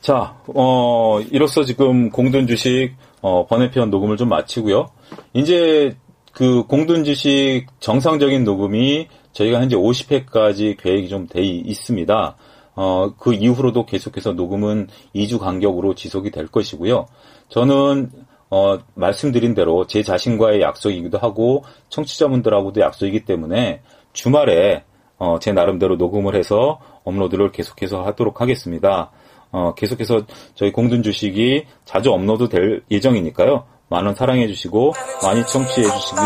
자, 0.00 0.38
어, 0.46 1.20
이로써 1.30 1.62
지금 1.62 2.08
공든 2.08 2.46
주식, 2.46 2.94
어, 3.20 3.46
번외편 3.46 3.90
녹음을 3.90 4.16
좀 4.16 4.30
마치고요. 4.30 4.88
이제 5.34 5.94
그 6.32 6.64
공든 6.66 7.04
주식 7.04 7.66
정상적인 7.80 8.44
녹음이 8.44 9.08
저희가 9.32 9.60
현재 9.60 9.76
50회까지 9.76 10.76
계획이 10.78 11.08
좀 11.08 11.26
돼 11.26 11.42
있습니다. 11.42 12.36
어, 12.76 13.14
그 13.18 13.34
이후로도 13.34 13.86
계속해서 13.86 14.32
녹음은 14.32 14.88
2주 15.14 15.38
간격으로 15.38 15.94
지속이 15.94 16.30
될 16.30 16.46
것이고요. 16.46 17.06
저는 17.48 18.10
어, 18.50 18.78
말씀드린 18.94 19.54
대로 19.54 19.86
제 19.86 20.02
자신과의 20.02 20.60
약속이기도 20.60 21.18
하고 21.18 21.64
청취자분들하고도 21.88 22.80
약속이기 22.80 23.24
때문에 23.24 23.82
주말에 24.12 24.84
어, 25.18 25.38
제 25.38 25.52
나름대로 25.52 25.96
녹음을 25.96 26.34
해서 26.34 26.80
업로드를 27.04 27.52
계속해서 27.52 28.02
하도록 28.04 28.40
하겠습니다. 28.40 29.10
어, 29.52 29.74
계속해서 29.74 30.22
저희 30.54 30.72
공든 30.72 31.02
주식이 31.02 31.66
자주 31.84 32.10
업로드 32.12 32.48
될 32.48 32.82
예정이니까요. 32.90 33.64
많은 33.88 34.14
사랑해 34.14 34.46
주시고 34.46 34.92
많이 35.22 35.44
청취해 35.44 35.86
주시기 35.86 36.20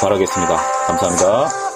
바라겠습니다. 0.00 0.56
감사합니다. 0.86 1.67